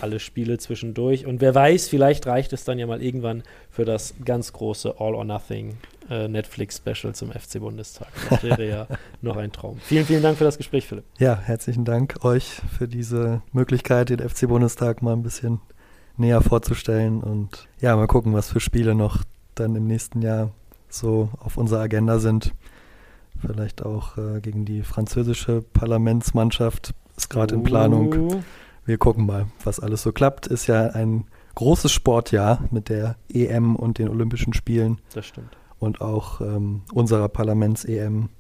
Alle 0.02 0.20
Spiele 0.20 0.58
zwischendurch. 0.58 1.26
Und 1.26 1.40
wer 1.40 1.54
weiß, 1.54 1.88
vielleicht 1.88 2.26
reicht 2.26 2.52
es 2.52 2.64
dann 2.64 2.78
ja 2.78 2.86
mal 2.86 3.02
irgendwann 3.02 3.42
für 3.70 3.84
das 3.84 4.14
ganz 4.24 4.52
große 4.52 4.94
All 4.98 5.14
or 5.14 5.24
Nothing 5.24 5.76
äh, 6.10 6.28
Netflix-Special 6.28 7.14
zum 7.14 7.32
FC 7.32 7.60
Bundestag. 7.60 8.08
Das 8.30 8.42
wäre 8.42 8.68
ja 8.68 8.86
noch 9.22 9.36
ein 9.36 9.52
Traum. 9.52 9.78
Vielen, 9.80 10.06
vielen 10.06 10.22
Dank 10.22 10.38
für 10.38 10.44
das 10.44 10.56
Gespräch, 10.56 10.86
Philipp. 10.86 11.04
Ja, 11.18 11.38
herzlichen 11.38 11.84
Dank 11.84 12.24
euch 12.24 12.60
für 12.76 12.88
diese 12.88 13.42
Möglichkeit, 13.52 14.10
den 14.10 14.26
FC 14.26 14.48
Bundestag 14.48 15.02
mal 15.02 15.12
ein 15.12 15.22
bisschen 15.22 15.60
näher 16.16 16.40
vorzustellen 16.40 17.22
und 17.22 17.68
ja, 17.80 17.94
mal 17.94 18.08
gucken, 18.08 18.34
was 18.34 18.50
für 18.50 18.60
Spiele 18.60 18.94
noch 18.94 19.22
dann 19.54 19.76
im 19.76 19.86
nächsten 19.86 20.22
Jahr 20.22 20.50
so 20.88 21.30
auf 21.38 21.56
unserer 21.56 21.80
Agenda 21.80 22.18
sind. 22.18 22.52
Vielleicht 23.40 23.84
auch 23.84 24.18
äh, 24.18 24.40
gegen 24.40 24.64
die 24.64 24.82
französische 24.82 25.62
Parlamentsmannschaft 25.62 26.94
ist 27.16 27.30
gerade 27.30 27.54
in 27.54 27.62
Planung. 27.62 28.42
Wir 28.88 28.96
gucken 28.96 29.26
mal, 29.26 29.48
was 29.64 29.80
alles 29.80 30.00
so 30.02 30.12
klappt. 30.12 30.46
Ist 30.46 30.66
ja 30.66 30.86
ein 30.86 31.26
großes 31.56 31.92
Sportjahr 31.92 32.66
mit 32.70 32.88
der 32.88 33.16
EM 33.28 33.76
und 33.76 33.98
den 33.98 34.08
Olympischen 34.08 34.54
Spielen 34.54 34.98
Das 35.12 35.26
stimmt. 35.26 35.58
und 35.78 36.00
auch 36.00 36.40
ähm, 36.40 36.80
unserer 36.94 37.28
Parlaments-EM. 37.28 38.30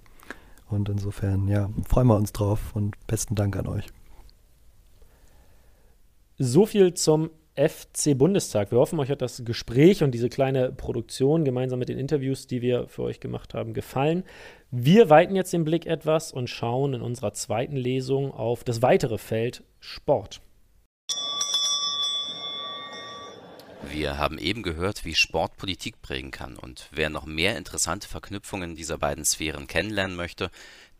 Und 0.70 0.88
insofern, 0.88 1.48
ja, 1.48 1.68
freuen 1.86 2.06
wir 2.06 2.16
uns 2.16 2.32
drauf 2.32 2.74
und 2.74 2.96
besten 3.06 3.34
Dank 3.34 3.56
an 3.56 3.66
euch. 3.66 3.88
So 6.38 6.64
viel 6.64 6.94
zum 6.94 7.28
FC 7.58 8.16
Bundestag. 8.16 8.70
Wir 8.70 8.78
hoffen, 8.78 9.00
euch 9.00 9.10
hat 9.10 9.20
das 9.20 9.44
Gespräch 9.44 10.04
und 10.04 10.12
diese 10.12 10.28
kleine 10.28 10.70
Produktion 10.70 11.44
gemeinsam 11.44 11.80
mit 11.80 11.88
den 11.88 11.98
Interviews, 11.98 12.46
die 12.46 12.62
wir 12.62 12.86
für 12.86 13.02
euch 13.02 13.18
gemacht 13.18 13.52
haben, 13.52 13.74
gefallen. 13.74 14.22
Wir 14.70 15.10
weiten 15.10 15.34
jetzt 15.34 15.52
den 15.52 15.64
Blick 15.64 15.84
etwas 15.84 16.32
und 16.32 16.48
schauen 16.48 16.94
in 16.94 17.02
unserer 17.02 17.32
zweiten 17.32 17.74
Lesung 17.74 18.30
auf 18.30 18.62
das 18.62 18.80
weitere 18.80 19.18
Feld 19.18 19.64
Sport. 19.80 20.40
Wir 23.90 24.18
haben 24.18 24.38
eben 24.38 24.62
gehört, 24.62 25.04
wie 25.04 25.14
Sport 25.14 25.56
Politik 25.56 26.00
prägen 26.02 26.30
kann. 26.30 26.56
Und 26.56 26.88
wer 26.92 27.10
noch 27.10 27.26
mehr 27.26 27.56
interessante 27.56 28.06
Verknüpfungen 28.06 28.76
dieser 28.76 28.98
beiden 28.98 29.24
Sphären 29.24 29.66
kennenlernen 29.66 30.16
möchte, 30.16 30.50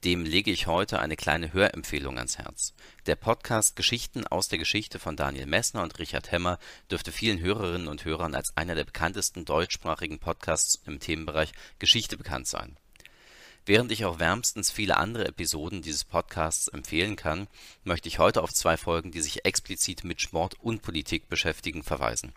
dem 0.05 0.25
lege 0.25 0.51
ich 0.53 0.67
heute 0.67 1.01
eine 1.01 1.17
kleine 1.17 1.53
Hörempfehlung 1.53 2.19
ans 2.19 2.39
Herz. 2.39 2.73
Der 3.07 3.17
Podcast 3.17 3.75
Geschichten 3.75 4.27
aus 4.27 4.49
der 4.49 4.59
Geschichte 4.59 4.99
von 4.99 5.17
Daniel 5.17 5.47
Messner 5.47 5.83
und 5.83 5.99
Richard 5.99 6.31
Hemmer 6.31 6.59
dürfte 6.91 7.11
vielen 7.11 7.41
Hörerinnen 7.41 7.89
und 7.89 8.05
Hörern 8.05 8.35
als 8.35 8.57
einer 8.57 8.77
der 8.77 8.85
bekanntesten 8.85 9.45
deutschsprachigen 9.45 10.21
Podcasts 10.21 10.81
im 10.87 11.01
Themenbereich 11.01 11.53
Geschichte 11.81 12.17
bekannt 12.17 12.47
sein. 12.47 12.77
Während 13.67 13.91
ich 13.91 14.05
auch 14.05 14.19
wärmstens 14.19 14.71
viele 14.71 14.97
andere 14.97 15.27
Episoden 15.27 15.83
dieses 15.83 16.05
Podcasts 16.05 16.69
empfehlen 16.69 17.17
kann, 17.17 17.49
möchte 17.85 18.09
ich 18.09 18.19
heute 18.19 18.43
auf 18.43 18.55
zwei 18.55 18.77
Folgen, 18.77 19.11
die 19.11 19.21
sich 19.21 19.45
explizit 19.45 20.05
mit 20.05 20.23
Sport 20.23 20.55
und 20.61 20.81
Politik 20.81 21.29
beschäftigen, 21.29 21.83
verweisen. 21.83 22.33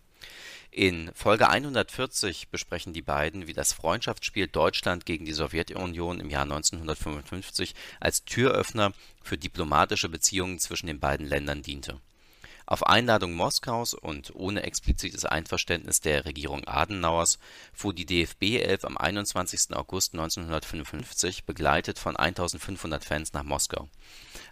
In 0.73 1.11
Folge 1.13 1.49
140 1.49 2.47
besprechen 2.47 2.93
die 2.93 3.01
beiden, 3.01 3.45
wie 3.45 3.53
das 3.53 3.73
Freundschaftsspiel 3.73 4.47
Deutschland 4.47 5.05
gegen 5.05 5.25
die 5.25 5.33
Sowjetunion 5.33 6.21
im 6.21 6.29
Jahr 6.29 6.43
1955 6.43 7.75
als 7.99 8.23
Türöffner 8.23 8.93
für 9.21 9.37
diplomatische 9.37 10.07
Beziehungen 10.07 10.59
zwischen 10.59 10.87
den 10.87 11.01
beiden 11.01 11.27
Ländern 11.27 11.61
diente. 11.61 11.99
Auf 12.71 12.87
Einladung 12.87 13.33
Moskaus 13.33 13.93
und 13.93 14.33
ohne 14.33 14.63
explizites 14.63 15.25
Einverständnis 15.25 15.99
der 15.99 16.23
Regierung 16.23 16.65
Adenauers 16.65 17.37
fuhr 17.73 17.93
die 17.93 18.05
DFB 18.05 18.61
11 18.61 18.85
am 18.85 18.97
21. 18.97 19.75
August 19.75 20.13
1955 20.13 21.43
begleitet 21.43 21.99
von 21.99 22.15
1500 22.15 23.03
Fans 23.03 23.33
nach 23.33 23.43
Moskau. 23.43 23.89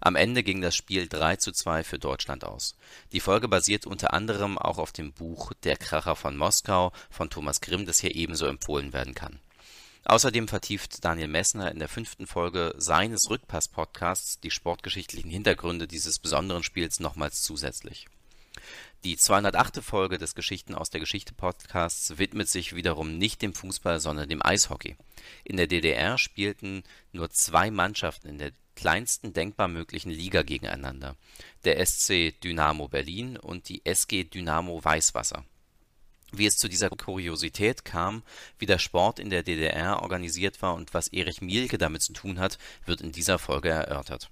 Am 0.02 0.18
Ende 0.18 0.44
ging 0.44 0.60
das 0.60 0.76
Spiel 0.76 1.08
3 1.08 1.38
zu 1.38 1.54
2 1.54 1.86
für 1.86 1.98
Deutschland 1.98 2.44
aus. 2.44 2.76
Die 3.14 3.22
Folge 3.22 3.48
basiert 3.48 3.86
unter 3.86 4.14
anderem 4.14 4.58
auch 4.58 4.80
auf 4.80 4.92
dem 4.92 5.14
Buch 5.14 5.54
Der 5.64 5.78
Kracher 5.78 6.18
von 6.18 6.36
Moskau 6.36 6.92
von 7.10 7.30
Thomas 7.30 7.62
Grimm, 7.62 7.86
das 7.86 8.00
hier 8.00 8.14
ebenso 8.14 8.48
empfohlen 8.48 8.92
werden 8.92 9.16
kann. 9.16 9.40
Außerdem 10.10 10.48
vertieft 10.48 11.06
Daniel 11.06 11.28
Messner 11.28 11.72
in 11.72 11.78
der 11.78 11.88
fünften 11.88 12.26
Folge 12.26 12.74
seines 12.80 13.30
Rückpass-Podcasts 13.30 14.39
die 14.39 14.50
sportgeschichtlichen 14.50 15.30
Hintergründe 15.30 15.88
dieses 15.88 16.17
besonderen 16.17 16.63
Spiels 16.63 17.00
nochmals 17.00 17.43
zusätzlich. 17.43 18.08
Die 19.04 19.17
208. 19.17 19.84
Folge 19.84 20.17
des 20.17 20.34
Geschichten 20.34 20.74
aus 20.74 20.89
der 20.89 21.00
Geschichte 21.00 21.36
Podcasts 21.36 22.17
widmet 22.17 22.50
sich 22.50 22.76
wiederum 22.76 23.19
nicht 23.19 23.43
dem 23.43 23.54
Fußball, 23.54 24.00
sondern 24.00 24.28
dem 24.28 24.43
Eishockey. 24.43 24.95
In 25.43 25.58
der 25.58 25.67
DDR 25.67 26.17
spielten 26.17 26.82
nur 27.12 27.30
zwei 27.30 27.69
Mannschaften 27.69 28.30
in 28.30 28.39
der 28.39 28.52
kleinsten 28.74 29.34
denkbar 29.34 29.67
möglichen 29.67 30.10
Liga 30.10 30.41
gegeneinander. 30.41 31.17
Der 31.65 31.86
SC 31.86 32.34
Dynamo 32.43 32.88
Berlin 32.88 33.38
und 33.38 33.69
die 33.69 33.86
SG 33.86 34.24
Dynamo 34.24 34.84
Weißwasser. 34.84 35.45
Wie 36.32 36.46
es 36.46 36.58
zu 36.58 36.68
dieser 36.68 36.89
Kuriosität 36.89 37.86
kam, 37.86 38.24
wie 38.58 38.65
der 38.65 38.80
Sport 38.80 39.20
in 39.20 39.30
der 39.30 39.44
DDR 39.44 40.02
organisiert 40.02 40.62
war 40.62 40.76
und 40.76 40.94
was 40.94 41.08
Erich 41.08 41.42
Mielke 41.42 41.78
damit 41.78 42.02
zu 42.02 42.13
tun 42.13 42.39
hat, 42.39 42.58
wird 42.86 43.02
in 43.02 43.12
dieser 43.12 43.39
Folge 43.39 43.70
erörtert. 43.70 44.30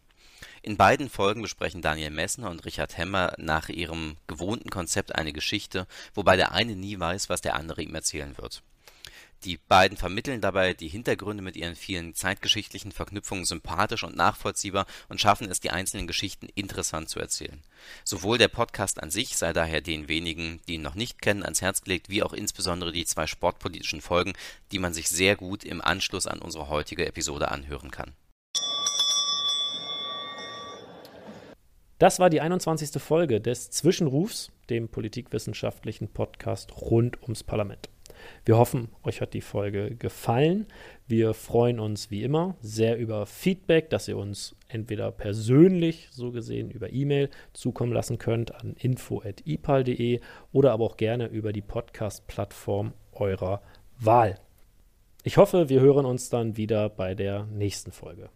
In 0.62 0.78
beiden 0.78 1.10
Folgen 1.10 1.42
besprechen 1.42 1.82
Daniel 1.82 2.12
Messner 2.12 2.50
und 2.50 2.66
Richard 2.66 2.98
Hemmer 2.98 3.34
nach 3.38 3.70
ihrem 3.70 4.18
gewohnten 4.28 4.70
Konzept 4.70 5.16
eine 5.16 5.34
Geschichte, 5.34 5.88
wobei 6.14 6.36
der 6.36 6.52
eine 6.52 6.76
nie 6.76 7.00
weiß, 7.00 7.30
was 7.30 7.42
der 7.42 7.56
andere 7.56 7.82
ihm 7.82 7.96
erzählen 7.96 8.38
wird. 8.38 8.64
Die 9.44 9.58
beiden 9.58 9.98
vermitteln 9.98 10.42
dabei 10.42 10.74
die 10.74 10.88
Hintergründe 10.88 11.44
mit 11.44 11.56
ihren 11.56 11.76
vielen 11.76 12.16
zeitgeschichtlichen 12.16 12.92
Verknüpfungen 12.92 13.46
sympathisch 13.46 14.04
und 14.04 14.16
nachvollziehbar 14.16 14.88
und 15.10 15.22
schaffen 15.22 15.50
es, 15.50 15.60
die 15.60 15.70
einzelnen 15.70 16.08
Geschichten 16.08 16.48
interessant 16.56 17.10
zu 17.10 17.20
erzählen. 17.20 17.62
Sowohl 18.04 18.40
der 18.40 18.48
Podcast 18.48 19.02
an 19.02 19.12
sich 19.12 19.38
sei 19.38 19.54
daher 19.54 19.82
den 19.82 20.08
wenigen, 20.08 20.60
die 20.68 20.76
ihn 20.76 20.82
noch 20.82 20.96
nicht 20.96 21.22
kennen, 21.22 21.44
ans 21.44 21.62
Herz 21.62 21.82
gelegt, 21.82 22.10
wie 22.10 22.24
auch 22.24 22.34
insbesondere 22.34 22.92
die 22.92 23.06
zwei 23.06 23.28
sportpolitischen 23.28 24.02
Folgen, 24.02 24.34
die 24.72 24.80
man 24.80 24.94
sich 24.94 25.08
sehr 25.08 25.36
gut 25.36 25.64
im 25.64 25.82
Anschluss 25.82 26.26
an 26.26 26.40
unsere 26.40 26.70
heutige 26.70 27.06
Episode 27.06 27.52
anhören 27.52 27.92
kann. 27.92 28.14
Das 32.00 32.20
war 32.20 32.30
die 32.30 32.42
21. 32.42 33.02
Folge 33.02 33.42
des 33.42 33.72
Zwischenrufs, 33.72 34.52
dem 34.70 34.88
politikwissenschaftlichen 34.88 36.10
Podcast 36.10 36.72
rund 36.80 37.22
ums 37.24 37.44
Parlament. 37.44 37.90
Wir 38.46 38.58
hoffen, 38.58 38.90
euch 39.04 39.22
hat 39.22 39.34
die 39.34 39.42
Folge 39.42 39.96
gefallen. 39.96 40.68
Wir 41.08 41.34
freuen 41.34 41.80
uns 41.80 42.12
wie 42.12 42.24
immer 42.24 42.56
sehr 42.62 42.98
über 42.98 43.26
Feedback, 43.26 43.90
das 43.90 44.08
ihr 44.08 44.18
uns 44.18 44.56
entweder 44.68 45.12
persönlich, 45.12 46.10
so 46.12 46.32
gesehen, 46.32 46.70
über 46.72 46.92
E-Mail 46.92 47.30
zukommen 47.54 47.94
lassen 47.94 48.18
könnt 48.18 48.54
an 48.56 48.76
info.ipal.de 48.78 50.20
oder 50.52 50.72
aber 50.72 50.84
auch 50.86 50.98
gerne 50.98 51.28
über 51.28 51.54
die 51.54 51.62
Podcast-Plattform 51.62 52.94
eurer 53.14 53.62
Wahl. 54.00 54.40
Ich 55.24 55.38
hoffe, 55.38 55.70
wir 55.70 55.82
hören 55.82 56.06
uns 56.06 56.30
dann 56.30 56.58
wieder 56.58 56.90
bei 56.90 57.16
der 57.16 57.46
nächsten 57.46 57.92
Folge. 57.92 58.30